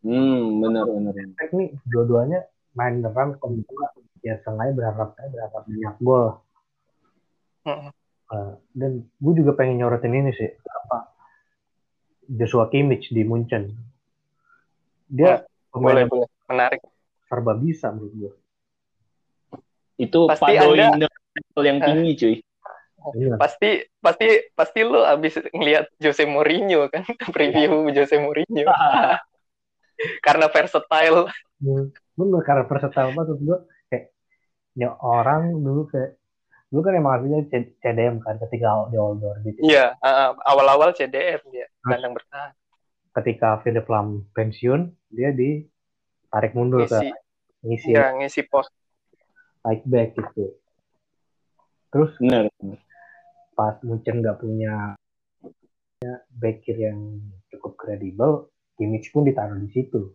Hmm 0.00 0.64
benar 0.64 0.88
benar 0.88 1.12
Efek 1.12 1.50
nih 1.52 1.68
dua-duanya 1.84 2.46
main 2.72 3.02
beneran 3.02 3.36
kalau 3.36 3.60
ya 4.24 4.38
sengaja 4.40 4.72
berharap 4.72 5.12
berharap 5.18 5.62
banyak 5.66 5.96
gol 6.00 6.40
uh, 7.68 8.52
dan 8.72 8.92
gue 9.04 9.34
juga 9.36 9.52
pengen 9.54 9.84
nyorotin 9.84 10.14
ini 10.14 10.32
sih 10.32 10.48
apa 10.48 11.12
Joshua 12.28 12.68
Kimmich 12.68 13.08
di 13.12 13.24
Munchen. 13.24 13.72
Dia 15.08 15.40
oh, 15.72 15.80
boleh 15.80 16.04
boleh. 16.08 16.28
Menarik. 16.48 16.80
serba 17.28 17.52
bisa 17.52 17.92
menurut 17.92 18.14
gue 18.16 18.32
itu 19.98 20.18
pasti 20.30 20.54
anda 20.54 21.10
level 21.10 21.64
yang 21.66 21.78
tinggi 21.82 22.12
cuy. 22.14 22.36
Iya. 23.14 23.38
pasti 23.38 23.86
pasti 24.02 24.26
pasti 24.58 24.82
lu 24.82 25.00
abis 25.06 25.38
ngelihat 25.54 25.86
Jose 26.02 26.26
Mourinho 26.26 26.90
kan 26.90 27.06
preview 27.34 27.90
Jose 27.94 28.14
Mourinho. 28.18 28.66
Karena 30.26 30.46
versatile. 30.50 31.26
Bener 32.18 32.42
karena 32.46 32.66
versatile 32.66 33.14
banget 33.14 33.38
gue 33.38 33.58
kayak 33.90 34.04
ya 34.78 34.94
orang 34.98 35.58
dulu 35.58 35.90
kayak 35.90 36.17
dulu 36.68 36.80
kan 36.84 36.94
emang 37.00 37.12
aslinya 37.16 37.40
CDM 37.80 38.20
kan 38.20 38.36
ketika 38.44 38.92
di 38.92 38.96
outdoor 39.00 39.40
gitu. 39.40 39.58
Iya 39.64 39.96
uh, 40.04 40.36
awal-awal 40.44 40.92
CDM 40.92 41.40
dia 41.48 41.66
kandang 41.80 42.12
bertahan. 42.12 42.52
ketika 43.18 43.58
Philip 43.64 43.88
Lam 43.88 44.28
pensiun 44.36 44.94
dia 45.10 45.32
ditarik 45.32 46.52
mundur 46.54 46.84
ngisi, 46.84 47.08
ke 47.08 47.16
ngisi. 47.66 47.90
ya, 47.96 48.14
ngisi 48.14 48.40
pos. 48.46 48.68
Right 49.64 49.82
back 49.88 50.14
gitu. 50.14 50.54
Terus 51.88 52.12
benar 52.20 52.52
pas 53.56 53.74
Munchen 53.82 54.22
nggak 54.22 54.38
punya 54.38 54.94
back 56.30 56.62
kiri 56.62 56.86
yang 56.86 57.18
cukup 57.50 57.74
kredibel 57.74 58.52
Kimmich 58.78 59.10
pun 59.10 59.26
ditaruh 59.26 59.58
di 59.58 59.72
situ. 59.74 60.14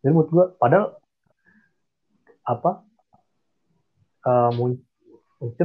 Dan 0.00 0.16
menurut 0.16 0.30
gue 0.30 0.46
padahal 0.56 0.96
apa 2.48 2.86
uh, 4.24 4.50
Munchen 4.56 4.91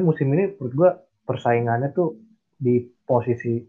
musim 0.02 0.28
ini 0.34 0.58
menurut 0.58 0.74
gue 0.74 0.90
persaingannya 1.28 1.94
tuh 1.94 2.18
di 2.58 2.82
posisi 3.06 3.62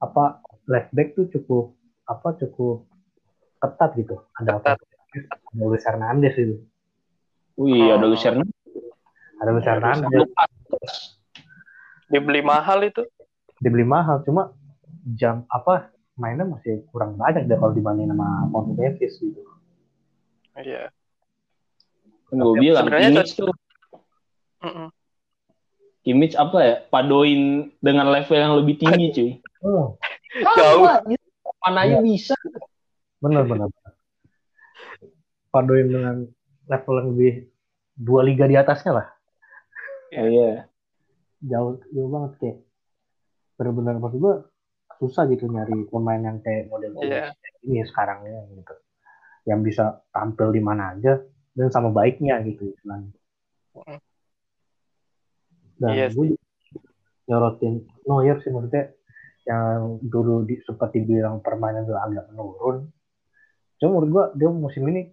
apa 0.00 0.40
left 0.68 0.90
back 0.96 1.12
tuh 1.12 1.28
cukup 1.28 1.76
apa 2.08 2.36
cukup 2.40 2.88
ketat 3.60 3.90
gitu 4.00 4.16
ada 4.40 4.56
ketat. 4.60 4.78
ada 4.80 5.62
Luis 5.64 5.84
Hernandez 5.84 6.34
itu 6.36 6.56
Wih, 7.56 7.92
ada 7.92 8.04
Luis 8.08 8.20
Hernandez 8.24 8.56
ada 9.36 9.50
Luis 9.52 9.66
Hernandez. 9.68 10.28
Dibeli 12.08 12.40
mahal 12.40 12.86
itu. 12.86 13.02
Dibeli 13.60 13.84
mahal, 13.84 14.22
cuma 14.24 14.52
jam 15.16 15.44
apa 15.52 15.90
mainnya 16.16 16.48
masih 16.48 16.84
kurang 16.88 17.20
banyak 17.20 17.44
deh 17.44 17.56
kalau 17.60 17.72
dibanding 17.76 18.08
sama 18.08 18.48
Paul 18.48 18.72
Davis 18.76 19.20
gitu. 19.20 19.40
Iya. 20.56 20.88
Gue 22.32 22.54
bilang. 22.56 22.88
Mm 22.88 24.72
-mm. 24.72 24.88
Kimmich 26.06 26.38
apa 26.38 26.58
ya? 26.62 26.74
Padoin 26.86 27.74
dengan 27.82 28.06
level 28.14 28.38
yang 28.38 28.54
lebih 28.62 28.78
tinggi, 28.78 29.10
cuy. 29.10 29.30
Oh. 29.66 29.98
Jauh. 30.54 30.86
Mana 31.66 31.82
aja 31.82 31.98
bisa. 31.98 32.38
Bener, 33.18 33.42
bener. 33.42 33.66
Padoin 35.50 35.90
dengan 35.90 36.22
level 36.70 36.94
yang 37.02 37.08
lebih 37.10 37.32
dua 37.98 38.22
liga 38.22 38.46
di 38.46 38.54
atasnya 38.54 39.02
lah. 39.02 39.06
Iya. 40.14 40.22
Oh, 40.22 40.28
iya. 40.30 40.50
Jauh 41.42 41.72
jauh 41.90 42.10
banget 42.14 42.32
kayak 42.38 42.58
benar-benar 43.58 43.98
maksud 43.98 44.18
gue 44.22 44.34
susah 45.02 45.26
gitu 45.28 45.48
nyari 45.50 45.90
pemain 45.90 46.20
yang 46.22 46.38
kayak 46.40 46.68
model 46.72 46.96
yeah. 47.02 47.34
ini 47.66 47.82
sekarang 47.82 48.22
ya 48.30 48.46
gitu. 48.54 48.74
Yang 49.42 49.60
bisa 49.74 49.84
tampil 50.14 50.54
di 50.54 50.62
mana 50.62 50.94
aja 50.94 51.18
dan 51.58 51.68
sama 51.74 51.90
baiknya 51.90 52.38
gitu 52.46 52.70
istilahnya. 52.70 53.10
Dan 55.76 55.90
yes. 55.92 56.12
Iya 56.12 56.16
gue 56.16 56.26
nyorotin 57.26 57.74
Neuer 58.06 58.38
sih 58.40 58.50
maksudnya 58.54 58.94
yang 59.46 60.02
dulu 60.02 60.42
di, 60.42 60.58
seperti 60.66 61.06
bilang 61.06 61.38
permainan 61.38 61.86
udah 61.86 62.02
agak 62.02 62.26
menurun. 62.34 62.90
Cuma 63.78 63.98
menurut 63.98 64.10
gue 64.10 64.24
dia 64.42 64.48
musim 64.50 64.82
ini 64.90 65.10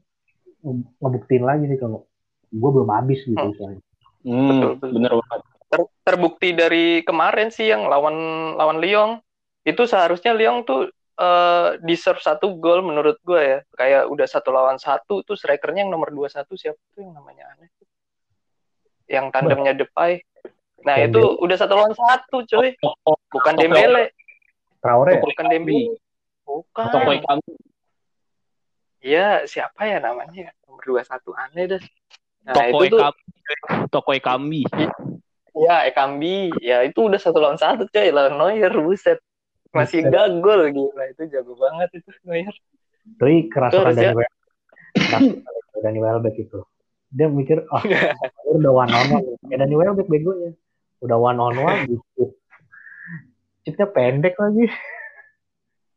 ngebuktiin 1.00 1.44
lagi 1.44 1.68
sih 1.68 1.78
kalau 1.78 2.08
gue 2.54 2.70
belum 2.70 2.90
habis 2.90 3.20
gitu 3.28 3.36
hmm. 3.36 3.82
Hmm, 4.24 4.48
betul, 4.48 4.70
betul. 4.80 4.90
Bener 4.96 5.14
banget. 5.20 5.42
Ter, 5.68 5.82
terbukti 6.08 6.50
dari 6.56 6.86
kemarin 7.04 7.52
sih 7.52 7.68
yang 7.68 7.92
lawan 7.92 8.16
lawan 8.56 8.80
Lyon 8.80 9.20
itu 9.68 9.84
seharusnya 9.84 10.32
Lyon 10.32 10.64
tuh 10.64 10.88
uh, 11.20 11.76
deserve 11.84 12.24
satu 12.24 12.56
gol 12.56 12.80
menurut 12.88 13.20
gue 13.28 13.42
ya. 13.42 13.60
Kayak 13.76 14.08
udah 14.08 14.28
satu 14.30 14.56
lawan 14.56 14.80
satu 14.80 15.28
tuh 15.28 15.36
strikernya 15.36 15.84
yang 15.84 15.92
nomor 15.92 16.10
dua 16.16 16.32
satu 16.32 16.56
siapa 16.56 16.80
tuh 16.96 17.04
yang 17.04 17.12
namanya 17.12 17.52
aneh 17.58 17.70
Yang 19.12 19.26
tandemnya 19.36 19.74
Depay. 19.76 20.24
Nah 20.84 20.96
Dembele. 21.00 21.12
itu 21.12 21.24
udah 21.40 21.58
satu 21.58 21.74
lawan 21.80 21.96
satu 21.96 22.38
coy. 22.44 22.76
Bukan 23.32 23.54
Dembele. 23.56 24.12
Traore. 24.84 25.24
Bukan 25.24 25.46
Dembele. 25.48 25.96
Bukan. 26.44 27.40
Iya 29.04 29.44
siapa 29.44 29.84
ya 29.84 30.00
namanya 30.00 30.56
nomor 30.64 30.84
dua 30.84 31.02
satu 31.04 31.36
aneh 31.36 31.76
dah. 31.76 31.82
Nah, 32.44 32.56
Toko 32.56 32.84
itu 32.84 32.96
tuh 33.00 33.12
Toko 33.88 34.12
Ekambi. 34.12 34.68
Ya, 35.54 35.88
Ekambi. 35.88 36.52
Ya, 36.60 36.84
itu 36.84 37.08
udah 37.08 37.20
satu 37.22 37.40
lawan 37.40 37.56
satu, 37.56 37.88
coy. 37.88 38.12
Lawan 38.12 38.36
Neuer, 38.36 38.74
buset. 38.84 39.22
Masih 39.72 40.06
gagol, 40.12 40.70
gila. 40.74 41.04
Itu 41.14 41.24
jago 41.32 41.56
banget 41.56 42.04
itu, 42.04 42.10
Neuer. 42.28 42.56
Tapi 43.20 43.48
kerasa 43.48 43.92
Dani, 43.92 44.16
ya. 44.16 45.20
Dani 45.80 46.00
Welbeck 46.00 46.36
itu. 46.40 46.60
Dia 47.14 47.30
mikir, 47.30 47.64
oh, 47.74 47.84
udah 48.58 48.72
one 48.74 48.92
on 48.92 49.08
one. 49.22 49.26
Ya, 49.48 49.62
Dani 49.62 49.76
Welbeck 49.78 50.10
begonya. 50.10 50.52
Udah 51.04 51.20
one 51.20 51.40
on 51.44 51.56
one, 51.60 51.80
gitu. 51.92 52.32
Cipnya 53.68 53.88
pendek 53.92 54.40
lagi. 54.40 54.72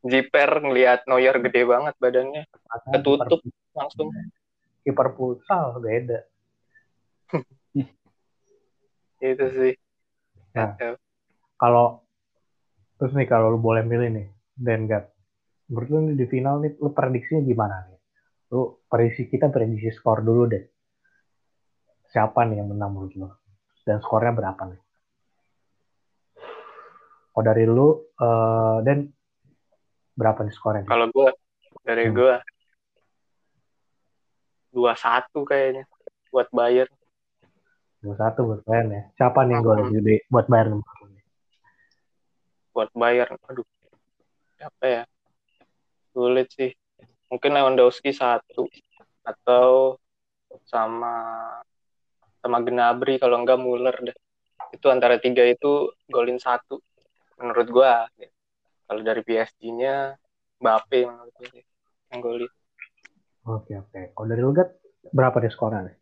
Jiper 0.07 0.63
ngelihat 0.63 1.07
Neuer 1.07 1.39
gede 1.39 1.63
banget 1.67 1.95
badannya. 1.99 2.43
Ketutup 2.91 3.41
langsung. 3.75 4.11
Kiper 4.83 5.09
futsal 5.15 5.79
beda. 5.83 6.27
Itu 9.23 9.47
sih. 9.51 9.75
Nah, 10.55 10.79
kalau 11.59 12.07
terus 12.99 13.15
nih 13.19 13.27
kalau 13.27 13.55
lu 13.55 13.59
boleh 13.59 13.83
milih 13.83 14.09
nih 14.09 14.27
Dengard 14.57 15.13
menurut 15.69 15.89
lu 15.91 16.15
di 16.15 16.27
final 16.31 16.63
nih 16.63 16.79
lu 16.79 16.95
prediksinya 16.95 17.43
gimana 17.43 17.83
nih? 17.91 17.99
Lu 18.55 18.87
prediksi 18.87 19.27
kita 19.27 19.51
prediksi 19.51 19.91
skor 19.91 20.23
dulu 20.23 20.47
deh. 20.47 20.65
Siapa 22.07 22.47
nih 22.47 22.63
yang 22.63 22.71
menang 22.71 22.95
menurut 22.95 23.15
lu? 23.19 23.29
Dan 23.83 23.99
skornya 23.99 24.31
berapa 24.31 24.63
nih 24.71 24.86
oh 27.37 27.43
dari 27.45 27.69
lu 27.69 28.01
uh, 28.17 28.81
dan 28.81 29.07
berapa 30.17 30.41
nih 30.41 30.55
skornya 30.57 30.89
kalau 30.89 31.13
gue 31.13 31.29
dari 31.85 32.09
hmm. 32.09 32.15
gue 32.17 32.35
dua 34.73 34.93
satu 34.97 35.45
kayaknya 35.45 35.85
buat 36.33 36.49
Bayern 36.53 36.97
dua 38.07 38.15
satu 38.23 38.41
buat 38.47 38.63
Bayern 38.63 38.89
ya. 38.95 39.03
Siapa 39.19 39.43
nih 39.43 39.59
gol 39.59 39.91
gede 39.91 40.23
buat 40.31 40.47
Bayern? 40.47 40.79
Buat 42.71 42.91
Bayern, 42.95 43.35
aduh, 43.51 43.67
apa 44.63 44.85
ya? 44.85 45.03
Sulit 46.15 46.47
sih. 46.55 46.71
Mungkin 47.27 47.51
Lewandowski 47.51 48.15
satu 48.15 48.71
atau 49.27 49.99
sama 50.71 51.19
sama 52.39 52.63
Gnabry 52.63 53.19
kalau 53.19 53.43
enggak 53.43 53.59
Muller 53.59 53.97
deh. 53.99 54.17
Itu 54.71 54.87
antara 54.93 55.19
tiga 55.19 55.43
itu 55.43 55.91
golin 56.07 56.39
satu 56.39 56.79
menurut 57.41 57.69
gua. 57.71 58.09
Kalau 58.87 59.03
dari 59.03 59.23
PSG-nya 59.27 60.15
Mbappe 60.63 61.01
menurut 61.05 61.35
gua 61.35 61.49
yang 62.15 62.21
golin. 62.23 62.53
Oke 63.47 63.73
oke. 63.79 64.01
Kalau 64.15 64.27
dari 64.31 64.43
Lugat 64.43 64.69
berapa 65.11 65.39
deh 65.39 65.51
skornya? 65.51 65.95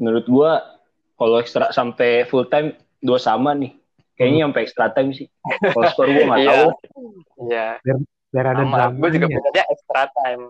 menurut 0.00 0.26
gua 0.26 0.80
kalau 1.20 1.36
ekstra 1.36 1.68
sampai 1.70 2.24
full 2.24 2.48
time 2.48 2.72
dua 3.04 3.20
sama 3.20 3.52
nih 3.52 3.76
kayaknya 4.16 4.40
hmm. 4.40 4.46
sampai 4.48 4.60
extra 4.64 4.86
time 4.96 5.10
sih 5.12 5.28
kalau 5.60 5.86
skor 5.92 6.08
gua 6.08 6.24
nggak 6.32 6.40
iya. 6.42 6.48
tahu 6.48 6.68
iya 7.44 7.66
biar, 7.84 7.96
biar 8.32 8.46
ada 8.56 8.62
sama 8.64 8.78
gue 8.96 9.10
juga 9.20 9.26
punya 9.28 9.64
extra 9.68 10.02
time 10.08 10.42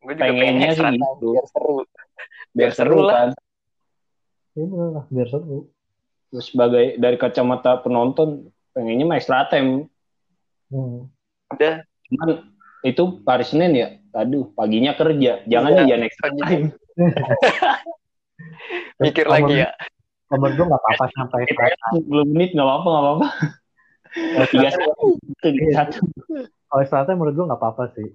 gue 0.00 0.14
juga 0.16 0.24
pengennya 0.28 0.70
sih 0.76 0.84
time 0.84 1.00
gitu. 1.00 1.28
biar 1.32 1.46
seru 1.48 1.76
biar, 2.52 2.72
seru, 2.76 2.96
seru 3.00 3.08
kan 3.08 3.28
iya 4.60 4.88
biar 5.08 5.28
seru 5.32 5.58
terus 6.30 6.46
sebagai 6.52 6.84
dari 7.00 7.16
kacamata 7.16 7.80
penonton 7.80 8.52
pengennya 8.80 9.04
mah 9.04 9.20
extra 9.20 9.44
time 9.52 9.92
hmm. 10.72 11.04
udah 11.52 11.84
cuman 11.84 12.28
itu 12.80 13.04
hari 13.28 13.44
Senin 13.44 13.72
ya 13.76 13.88
aduh 14.16 14.48
paginya 14.56 14.96
kerja 14.96 15.44
jangan 15.44 15.70
iya, 15.76 15.80
jangan 15.84 16.02
extra 16.08 16.28
time 16.32 16.64
Mikir 19.00 19.26
lagi 19.28 19.64
ya. 19.64 19.70
Nomor 20.30 20.54
gue 20.54 20.64
nggak 20.64 20.82
apa-apa 20.82 21.04
sampai 21.16 21.40
Belum 22.06 22.28
menit 22.30 22.54
nggak 22.54 22.66
apa-apa 22.66 22.88
nggak 22.88 23.04
apa-apa. 23.04 23.28
Tiga 24.46 24.68
satu. 25.74 26.04
Kalau 26.70 26.82
Selatan 26.86 27.14
menurut 27.18 27.34
gue 27.34 27.46
nggak 27.50 27.60
apa-apa 27.60 27.84
sih. 27.98 28.08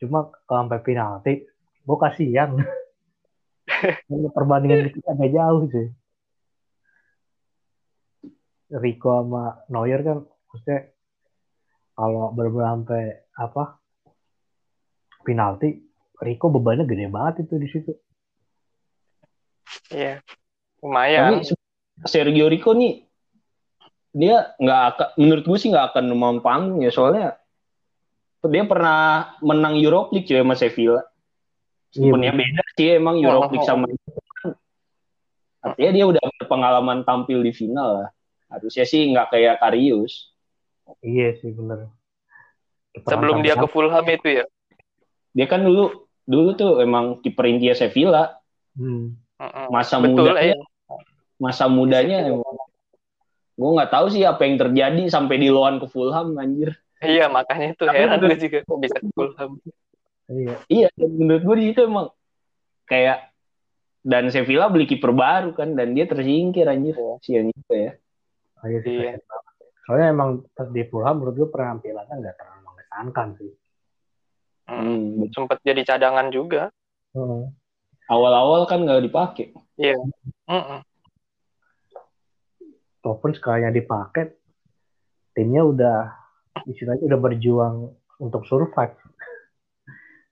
Cuma 0.00 0.32
kalau 0.48 0.64
sampai 0.64 0.80
penalti, 0.80 1.34
gue 1.84 1.96
kasihan. 2.00 2.56
Perbandingan 4.36 4.88
itu 4.88 4.98
agak 5.04 5.30
jauh 5.34 5.62
sih. 5.68 5.86
Rico 8.70 9.10
sama 9.10 9.66
Neuer 9.66 10.00
kan, 10.06 10.22
maksudnya 10.22 10.94
kalau 11.98 12.30
benar 12.32 12.78
sampai 12.78 13.02
apa 13.34 13.64
penalti, 15.26 15.82
Rico 16.22 16.48
bebannya 16.48 16.86
gede 16.86 17.10
banget 17.10 17.44
itu 17.44 17.54
di 17.58 17.68
situ. 17.68 17.92
Iya, 19.90 20.22
lumayan. 20.80 21.42
Tapi 21.42 21.54
Sergio 22.06 22.46
Rico 22.48 22.72
nih 22.72 23.04
dia 24.10 24.54
nggak 24.58 24.82
akan 24.94 25.08
menurut 25.22 25.44
gue 25.46 25.58
sih 25.60 25.70
nggak 25.70 25.94
akan 25.94 26.04
demam 26.10 26.36
panggung 26.42 26.82
ya 26.82 26.90
soalnya 26.90 27.38
dia 28.42 28.64
pernah 28.66 29.30
menang 29.38 29.78
Europa 29.78 30.16
League 30.16 30.26
cuy 30.26 30.40
sama 30.40 30.54
Sevilla. 30.56 31.02
Sebenarnya 31.90 32.32
iya, 32.32 32.40
beda 32.40 32.62
sih 32.74 32.88
emang 32.96 33.16
Europa 33.20 33.52
League 33.52 33.68
sama 33.68 33.86
artinya 35.60 35.92
dia 35.92 36.04
udah 36.08 36.24
berpengalaman 36.40 37.04
tampil 37.04 37.44
di 37.44 37.52
final 37.52 38.00
lah. 38.00 38.08
Harusnya 38.50 38.84
sih 38.84 39.06
nggak 39.14 39.30
kayak 39.30 39.62
Karius. 39.62 40.34
Iya 41.00 41.38
sih 41.38 41.54
bener. 41.54 41.94
Sebelum 43.06 43.46
dia 43.46 43.54
ke 43.54 43.70
Fulham 43.70 44.02
itu 44.10 44.42
ya. 44.42 44.44
Dia 45.30 45.46
kan 45.46 45.62
dulu 45.62 46.10
dulu 46.26 46.50
tuh 46.58 46.82
emang 46.82 47.22
kiper 47.22 47.46
India 47.46 47.78
Sevilla. 47.78 48.34
Hmm. 48.74 49.14
Masa 49.70 50.02
Betul, 50.02 50.34
mudanya, 50.34 50.52
eh. 50.52 50.58
masa 51.40 51.64
mudanya 51.70 52.18
emang 52.28 52.58
gue 53.60 53.70
nggak 53.76 53.92
tahu 53.92 54.06
sih 54.08 54.24
apa 54.24 54.48
yang 54.48 54.56
terjadi 54.56 55.04
sampai 55.12 55.36
di 55.36 55.48
loan 55.52 55.80
ke 55.80 55.86
Fulham 55.88 56.36
anjir. 56.36 56.76
Iya 57.00 57.32
makanya 57.32 57.72
itu 57.76 57.84
heran 57.88 58.20
gue 58.20 58.36
juga 58.36 58.58
kok 58.64 58.78
bisa 58.80 58.98
ke 59.00 59.08
Fulham. 59.16 59.50
Iya. 60.28 60.54
Iya 60.68 60.88
menurut 60.96 61.42
gue 61.44 61.56
di 61.60 61.64
situ 61.72 61.80
emang 61.84 62.08
kayak 62.88 63.30
dan 64.00 64.32
Sevilla 64.32 64.72
beli 64.72 64.88
kiper 64.88 65.12
baru 65.12 65.52
kan 65.52 65.76
dan 65.76 65.92
dia 65.92 66.08
tersingkir 66.08 66.64
anjir 66.64 66.96
ya. 66.96 67.14
sian 67.20 67.52
juga 67.52 67.76
ya. 67.76 67.92
Oh, 68.60 68.68
iya, 68.68 68.78
sih, 68.84 68.92
iya. 68.92 69.16
Soalnya 69.88 70.06
emang 70.12 70.44
di 70.70 70.82
Fulham 70.86 71.24
menurut 71.24 71.34
gue 71.34 71.48
penampilannya 71.48 72.14
nggak 72.20 72.36
terlalu 72.36 72.60
mengesankan 72.68 73.28
sih. 73.40 73.52
Hmm, 74.70 75.26
sempat 75.34 75.58
jadi 75.66 75.82
cadangan 75.82 76.30
juga. 76.30 76.70
Hmm. 77.16 77.50
Awal-awal 78.06 78.68
kan 78.70 78.84
nggak 78.84 79.02
dipakai. 79.08 79.50
Iya. 79.80 79.98
Mm 80.46 80.62
-mm 80.62 80.80
walaupun 83.04 83.32
sekalinya 83.32 83.72
dipakai 83.72 84.36
timnya 85.32 85.64
udah 85.64 85.98
istilahnya 86.68 87.04
udah 87.08 87.20
berjuang 87.20 87.76
untuk 88.20 88.44
survive 88.44 88.96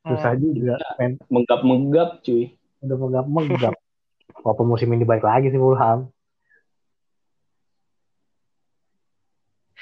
susah 0.04 0.36
hmm. 0.36 0.40
juga 0.40 0.76
men 1.00 1.16
menggap 1.32 1.60
menggap 1.64 2.08
cuy 2.24 2.52
udah 2.84 2.96
menggap 2.96 3.26
menggap 3.28 3.74
walaupun 4.44 4.66
musim 4.68 4.92
ini 4.92 5.04
baik 5.04 5.24
lagi 5.24 5.48
sih 5.48 5.60
Fulham 5.60 6.12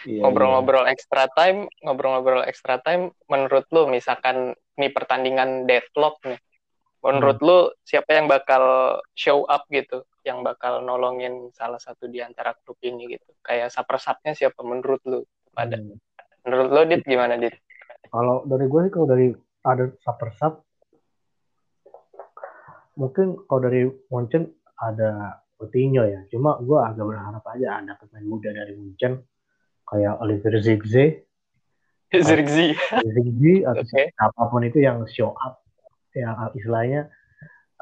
iya, 0.04 0.20
ngobrol-ngobrol 0.20 0.84
extra 0.84 1.24
time 1.32 1.70
ngobrol-ngobrol 1.80 2.44
extra 2.44 2.76
time 2.84 3.14
menurut 3.32 3.64
lu 3.72 3.88
misalkan 3.88 4.52
nih 4.76 4.92
pertandingan 4.92 5.64
deadlock 5.64 6.20
nih 6.28 6.36
menurut 7.06 7.38
hmm. 7.38 7.46
lu 7.46 7.58
siapa 7.86 8.18
yang 8.18 8.26
bakal 8.26 8.98
show 9.14 9.46
up 9.46 9.64
gitu 9.70 10.02
yang 10.26 10.42
bakal 10.42 10.82
nolongin 10.82 11.54
salah 11.54 11.78
satu 11.78 12.10
di 12.10 12.18
antara 12.18 12.50
klub 12.66 12.74
ini 12.82 13.14
gitu. 13.14 13.30
Kayak 13.46 13.70
sapersapnya 13.70 14.34
siapa 14.34 14.58
menurut 14.66 14.98
lu 15.06 15.22
pada? 15.54 15.78
Hmm. 15.78 15.94
Menurut 16.42 16.68
lu 16.74 16.80
Dit 16.90 17.06
gimana 17.06 17.38
Dit? 17.38 17.54
Kalau 18.10 18.42
dari 18.42 18.66
gue 18.66 18.80
sih 18.90 18.92
kalau 18.92 19.06
dari 19.06 19.26
ada 19.62 19.84
sapersap 20.02 20.52
mungkin 22.98 23.38
kalau 23.46 23.60
dari 23.62 23.86
Munchen 24.10 24.50
ada 24.82 25.38
Coutinho 25.54 26.02
ya. 26.02 26.26
Cuma 26.26 26.58
gue 26.58 26.78
agak 26.82 27.06
berharap 27.06 27.44
aja 27.54 27.78
ada 27.78 27.94
pemain 27.94 28.26
muda 28.26 28.50
dari 28.50 28.74
Munchen 28.74 29.22
kayak 29.90 30.14
Oliver 30.22 30.54
Zigze. 30.62 31.26
Zigze. 32.28 32.78
Zigze 33.02 33.54
atau 33.66 33.82
okay. 33.82 34.10
apa 34.18 34.42
pun 34.50 34.62
itu 34.62 34.78
yang 34.82 35.02
show 35.10 35.34
up 35.34 35.62
yang 36.16 36.32
istilahnya 36.56 37.12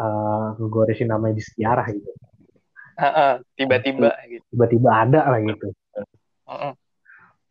uh, 0.01 0.59
ngegoresin 0.59 1.07
namanya 1.07 1.39
di 1.39 1.45
sejarah 1.47 1.87
gitu 1.93 2.11
tiba-tiba 3.59 4.11
gitu. 4.31 4.45
Tiba-tiba 4.55 4.91
ada 4.91 5.21
lah 5.27 5.41
gitu. 5.43 5.75
Uh-uh. 6.47 6.73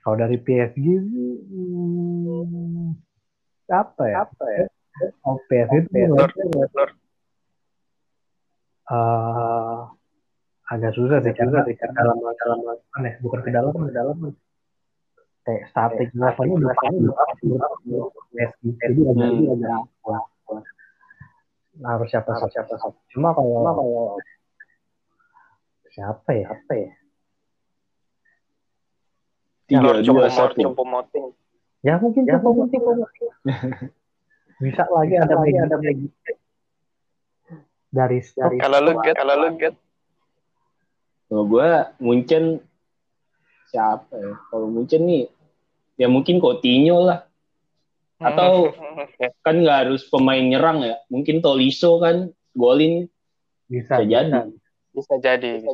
Kalau 0.04 0.16
dari 0.20 0.36
PSG 0.36 0.86
hmm, 1.00 2.92
apa 3.72 4.04
ya? 4.08 4.28
Apa 4.28 4.46
ya? 4.52 4.66
Oh, 5.24 5.40
PSG 5.48 5.96
itu 5.96 6.16
Uh, 8.84 9.88
agak 10.72 10.96
susah 10.96 11.20
sih 11.20 11.34
karena 11.36 11.60
di 11.68 11.76
dalam 11.76 12.18
dalam 12.24 12.60
mana 12.64 13.10
bukan 13.20 13.40
ke 13.44 13.52
dalam 13.52 13.74
ke 13.74 13.94
dalam. 13.94 14.18
Kayak 15.44 15.64
starting 15.76 16.12
levelnya 16.16 16.56
udah 16.56 16.76
jadi 16.80 16.98
agak 17.04 17.36
agak 19.60 20.24
harus 21.82 22.08
siapa 22.14 22.38
siapa 22.54 22.74
cuma 23.10 23.34
kalau 23.34 23.66
kalau 23.66 24.14
siapa 25.90 26.30
ya? 26.38 26.46
apa 26.54 26.74
ya? 26.78 26.92
Tiga 29.66 29.90
dua 30.06 30.30
satu. 30.30 30.62
ya 31.82 31.98
mungkin 31.98 32.30
ya, 32.30 32.38
mungkin 32.40 32.80
bisa 34.62 34.84
lagi 34.88 35.16
ada 35.18 35.36
lagi 35.36 35.58
ada 35.60 35.76
lagi 35.82 36.08
dari 37.90 38.20
dari 38.22 38.58
kalau 38.62 38.80
lu 38.80 38.94
get 39.02 39.16
kalau 39.18 39.36
lu 39.36 39.50
get 39.58 39.74
kalau 41.34 41.50
gue 41.50 41.70
Munchen 41.98 42.62
siapa 43.74 44.14
ya? 44.14 44.38
Kalau 44.54 44.70
Munchen 44.70 45.02
nih 45.10 45.26
ya 45.98 46.06
mungkin 46.06 46.38
Coutinho 46.38 47.10
lah. 47.10 47.26
Atau 48.22 48.70
kan 49.46 49.56
nggak 49.58 49.90
harus 49.90 50.06
pemain 50.14 50.46
nyerang 50.46 50.86
ya. 50.86 51.02
Mungkin 51.10 51.42
Tolisso 51.42 51.98
kan 51.98 52.30
golin. 52.54 53.10
Bisa, 53.66 54.06
bisa 54.06 54.06
jadi. 54.06 54.46
Bisa 54.94 55.14
jadi, 55.18 55.66
bisa, 55.66 55.74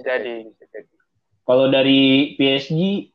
jadi. 0.71 0.91
Kalau 1.43 1.67
dari 1.67 2.39
PSG, 2.39 3.11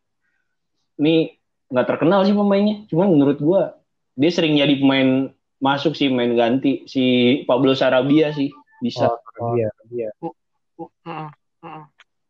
nih 1.00 1.40
nggak 1.72 1.88
terkenal 1.88 2.28
sih 2.28 2.36
pemainnya. 2.36 2.84
Cuman 2.92 3.08
menurut 3.08 3.40
gua 3.40 3.80
dia 4.20 4.28
sering 4.28 4.60
jadi 4.60 4.76
pemain 4.76 5.32
masuk 5.64 5.96
sih 5.96 6.12
main 6.12 6.36
ganti. 6.36 6.84
Si 6.84 7.40
Pablo 7.48 7.72
Sarabia 7.72 8.36
sih 8.36 8.52
bisa. 8.84 9.16
Oh, 9.40 9.56
iya, 9.56 9.72
iya. 9.88 10.12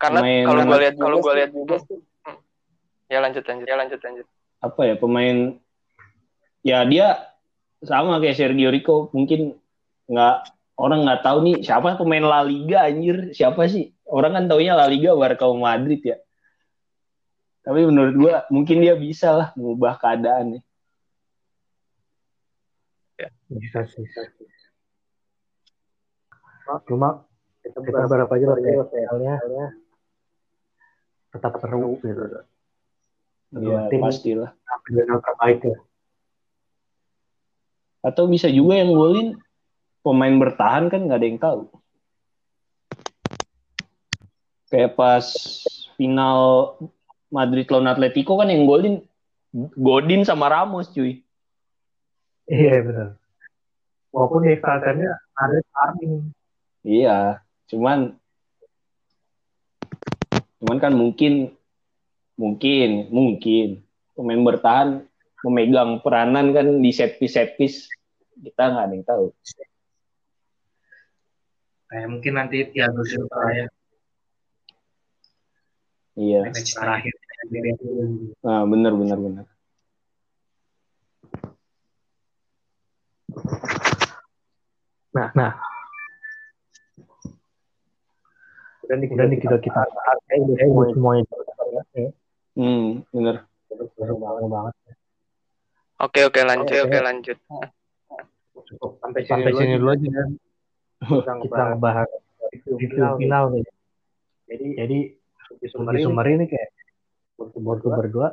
Karena 0.05 0.20
kalau 0.44 0.62
gua 0.68 0.78
lihat 0.84 0.94
kalau 1.00 1.16
gua 1.24 1.34
lihat 1.40 1.50
juga 1.57 1.76
sih. 1.80 2.00
Ya 3.09 3.18
lanjut 3.24 3.44
lanjut 3.44 3.66
ya 3.68 3.76
lanjut 3.80 4.00
lanjut. 4.05 4.26
Apa 4.61 4.80
ya 4.84 4.94
pemain 5.00 5.57
ya 6.64 6.84
dia 6.84 7.07
sama 7.84 8.20
kayak 8.20 8.36
Sergio 8.36 8.72
Rico 8.72 9.12
mungkin 9.12 9.57
nggak 10.09 10.36
orang 10.80 11.05
nggak 11.05 11.20
tahu 11.20 11.38
nih 11.44 11.57
siapa 11.61 12.00
pemain 12.00 12.24
La 12.24 12.40
Liga 12.40 12.88
anjir 12.88 13.36
siapa 13.36 13.68
sih 13.68 13.92
orang 14.09 14.32
kan 14.36 14.44
taunya 14.48 14.72
La 14.72 14.88
Liga 14.88 15.12
Barca 15.12 15.48
Madrid 15.52 16.00
ya 16.00 16.16
tapi 17.64 17.84
menurut 17.84 18.14
gua 18.16 18.34
mungkin 18.48 18.80
dia 18.80 18.96
bisa 18.96 19.32
lah 19.32 19.48
mengubah 19.57 20.00
keadaan 20.00 20.59
nih 20.59 20.62
ya. 23.20 23.28
bisa 23.52 23.84
sih 23.88 24.05
cuma 26.88 27.28
kita, 27.61 27.78
kita 27.84 28.09
berapa 28.09 28.32
aja 28.32 28.46
lah 28.48 28.59
ya 28.64 29.84
tetap 31.35 31.59
seru 31.59 31.99
gitu 31.99 32.47
Iya, 33.55 33.87
pastilah. 34.03 34.51
terbaik 35.22 35.61
ya. 35.62 35.78
Atau 38.03 38.26
bisa 38.26 38.51
juga 38.51 38.78
yang 38.78 38.95
golin 38.95 39.39
pemain 40.03 40.35
bertahan 40.35 40.91
kan 40.91 41.07
nggak 41.07 41.18
ada 41.18 41.26
yang 41.26 41.41
tahu. 41.41 41.61
Kayak 44.70 44.99
pas 44.99 45.26
final 45.95 46.74
Madrid 47.30 47.66
lawan 47.70 47.91
Atletico 47.91 48.35
kan 48.35 48.51
yang 48.51 48.66
golin 48.66 49.03
Godin 49.55 50.26
sama 50.26 50.51
Ramos 50.51 50.91
cuy. 50.91 51.22
Iya 52.51 52.82
benar. 52.82 53.09
Walaupun 54.11 54.51
di 54.51 54.59
ada. 54.59 55.14
Iya, 56.85 57.18
cuman 57.70 58.18
cuman 60.64 60.80
kan 60.80 60.96
mungkin 60.96 61.52
mungkin 62.40 63.12
mungkin 63.12 63.84
pemain 64.16 64.40
bertahan 64.40 65.04
memegang 65.44 66.00
peranan 66.00 66.56
kan 66.56 66.80
di 66.80 66.88
set 66.88 67.20
piece 67.20 67.36
set 67.36 67.52
piece 67.60 67.84
kita 68.40 68.72
nggak 68.72 68.84
ada 68.88 68.94
yang 68.96 69.04
tahu. 69.04 69.26
Kayak 71.92 72.08
mungkin 72.08 72.32
nanti 72.32 72.64
Thiago 72.72 73.04
Silva 73.04 73.44
ya. 73.52 73.66
Iya. 76.16 76.40
Match 76.48 76.72
terakhir. 76.72 77.14
Nah, 78.40 78.64
benar 78.64 78.92
benar 78.96 79.18
benar. 79.20 79.44
Nah, 85.12 85.28
nah. 85.36 85.73
Nih, 88.85 89.09
udah 89.11 89.26
nih 89.26 89.39
kita 89.41 89.57
kita 89.64 89.80
kayak 90.28 90.41
udah 90.45 90.87
semuanya. 90.93 91.24
Hmm, 92.55 93.03
benar. 93.11 93.49
Seru 93.68 94.14
banget. 94.20 94.74
Oke 96.03 96.20
oke 96.26 96.41
lanjut 96.45 96.76
oke 96.85 96.99
lanjut. 97.01 97.39
Cukup 98.55 98.97
sampai 99.03 99.20
sini, 99.26 99.32
sampai 99.35 99.53
sini 99.57 99.74
dulu 99.80 99.91
aja 99.93 100.09
kan. 100.11 100.28
Kita 101.43 101.62
ngebahas 101.74 102.09
review 102.55 103.07
final 103.18 103.45
nih. 103.51 103.64
Jadi 104.45 104.66
jadi 104.78 104.99
di 105.61 105.68
sumber, 105.72 106.26
ini 106.28 106.45
kayak 106.47 106.70
berdua 107.41 107.97
berdua 107.99 108.28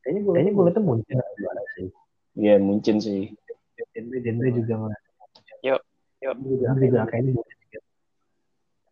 kayaknya 0.00 0.20
gue 0.24 0.32
kayaknya 0.32 0.52
gue 0.54 0.80
muncul 0.80 1.18
sih. 1.76 1.88
Iya, 2.38 2.54
mungkin 2.62 2.96
sih. 3.02 3.34
Genre 3.92 4.18
genre 4.22 4.48
juga 4.54 4.72
nggak. 4.78 5.00
Yuk 5.66 5.80
yuk. 6.22 6.34
Juga 6.38 6.66
juga 6.78 7.00
kayaknya 7.10 7.42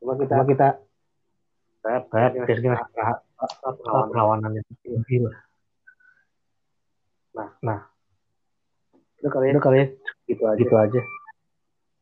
Coba 0.07 0.22
kita 0.22 0.34
Coba 0.38 0.46
kita 0.46 0.68
kayak 1.82 2.30
kira-kira 2.46 2.78
perlawanannya. 4.07 4.62
Nah, 7.34 7.50
nah. 7.59 7.80
Itu 9.18 9.26
kali 9.26 9.50
itu 9.50 9.59
kali 9.59 9.98
gitu 10.30 10.42
aja. 10.46 10.59
Gitu 10.62 10.74
aja. 10.78 11.00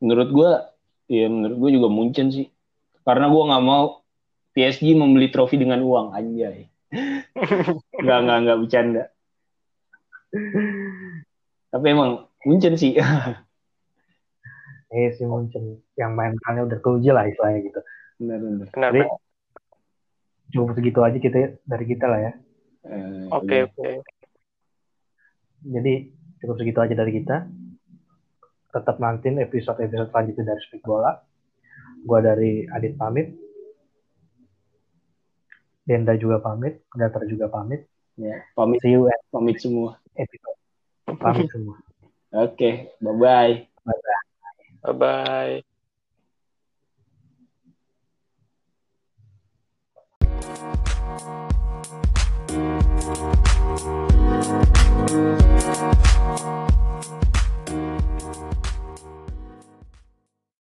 Menurut 0.04 0.28
gua, 0.36 0.50
ya 1.08 1.32
menurut 1.32 1.56
gua 1.56 1.70
juga 1.72 1.88
mungkin 1.88 2.28
sih. 2.28 2.52
Karena 3.08 3.32
gua 3.32 3.48
nggak 3.48 3.64
mau 3.64 4.04
PSG 4.52 4.92
membeli 4.92 5.32
trofi 5.32 5.56
dengan 5.56 5.80
uang 5.80 6.12
anjay. 6.12 6.68
Enggak, 8.04 8.18
enggak, 8.20 8.38
enggak 8.44 8.58
bercanda. 8.60 9.04
Tapi 11.72 11.86
emang 11.88 12.28
Munchen 12.44 12.76
sih. 12.76 13.00
eh 14.94 15.10
si 15.16 15.24
Munchen 15.24 15.82
yang 15.96 16.12
mentalnya 16.14 16.68
udah 16.68 16.78
teruji 16.84 17.10
lah 17.10 17.24
istilahnya 17.24 17.66
gitu. 17.66 17.80
Benar, 18.20 18.38
benar. 18.40 18.68
Jadi, 18.70 19.00
benar. 19.02 19.18
Cukup 20.54 20.70
segitu 20.78 21.00
aja 21.02 21.18
kita 21.18 21.58
dari 21.66 21.84
kita 21.88 22.06
lah 22.06 22.20
ya. 22.22 22.32
Eh, 22.84 23.26
Oke 23.32 23.56
iya. 23.58 23.66
oke. 23.66 23.90
Jadi 25.64 25.92
cukup 26.38 26.56
segitu 26.60 26.78
aja 26.84 26.94
dari 26.94 27.12
kita. 27.16 27.36
Tetap 28.70 28.96
nantiin 28.98 29.40
episode-episode 29.42 30.10
selanjutnya 30.12 30.54
dari 30.54 30.60
Speak 30.66 30.84
Bola. 30.84 31.16
Gua 32.04 32.20
dari 32.20 32.68
Adit 32.68 32.94
pamit. 32.94 33.32
Denda 35.82 36.14
juga 36.14 36.38
pamit. 36.38 36.84
Gator 36.92 37.24
juga 37.26 37.48
pamit. 37.50 37.88
Ya, 38.14 38.46
pamit, 38.54 38.78
See 38.78 38.94
you 38.94 39.10
at 39.10 39.18
pamit 39.34 39.58
semua. 39.58 39.98
episode. 40.14 40.58
Pamit 41.18 41.50
semua. 41.50 41.74
Oke, 42.30 42.94
bye-bye. 43.02 43.66
Bye 44.84 44.94
bye. 44.94 45.73
Thank 51.16 51.44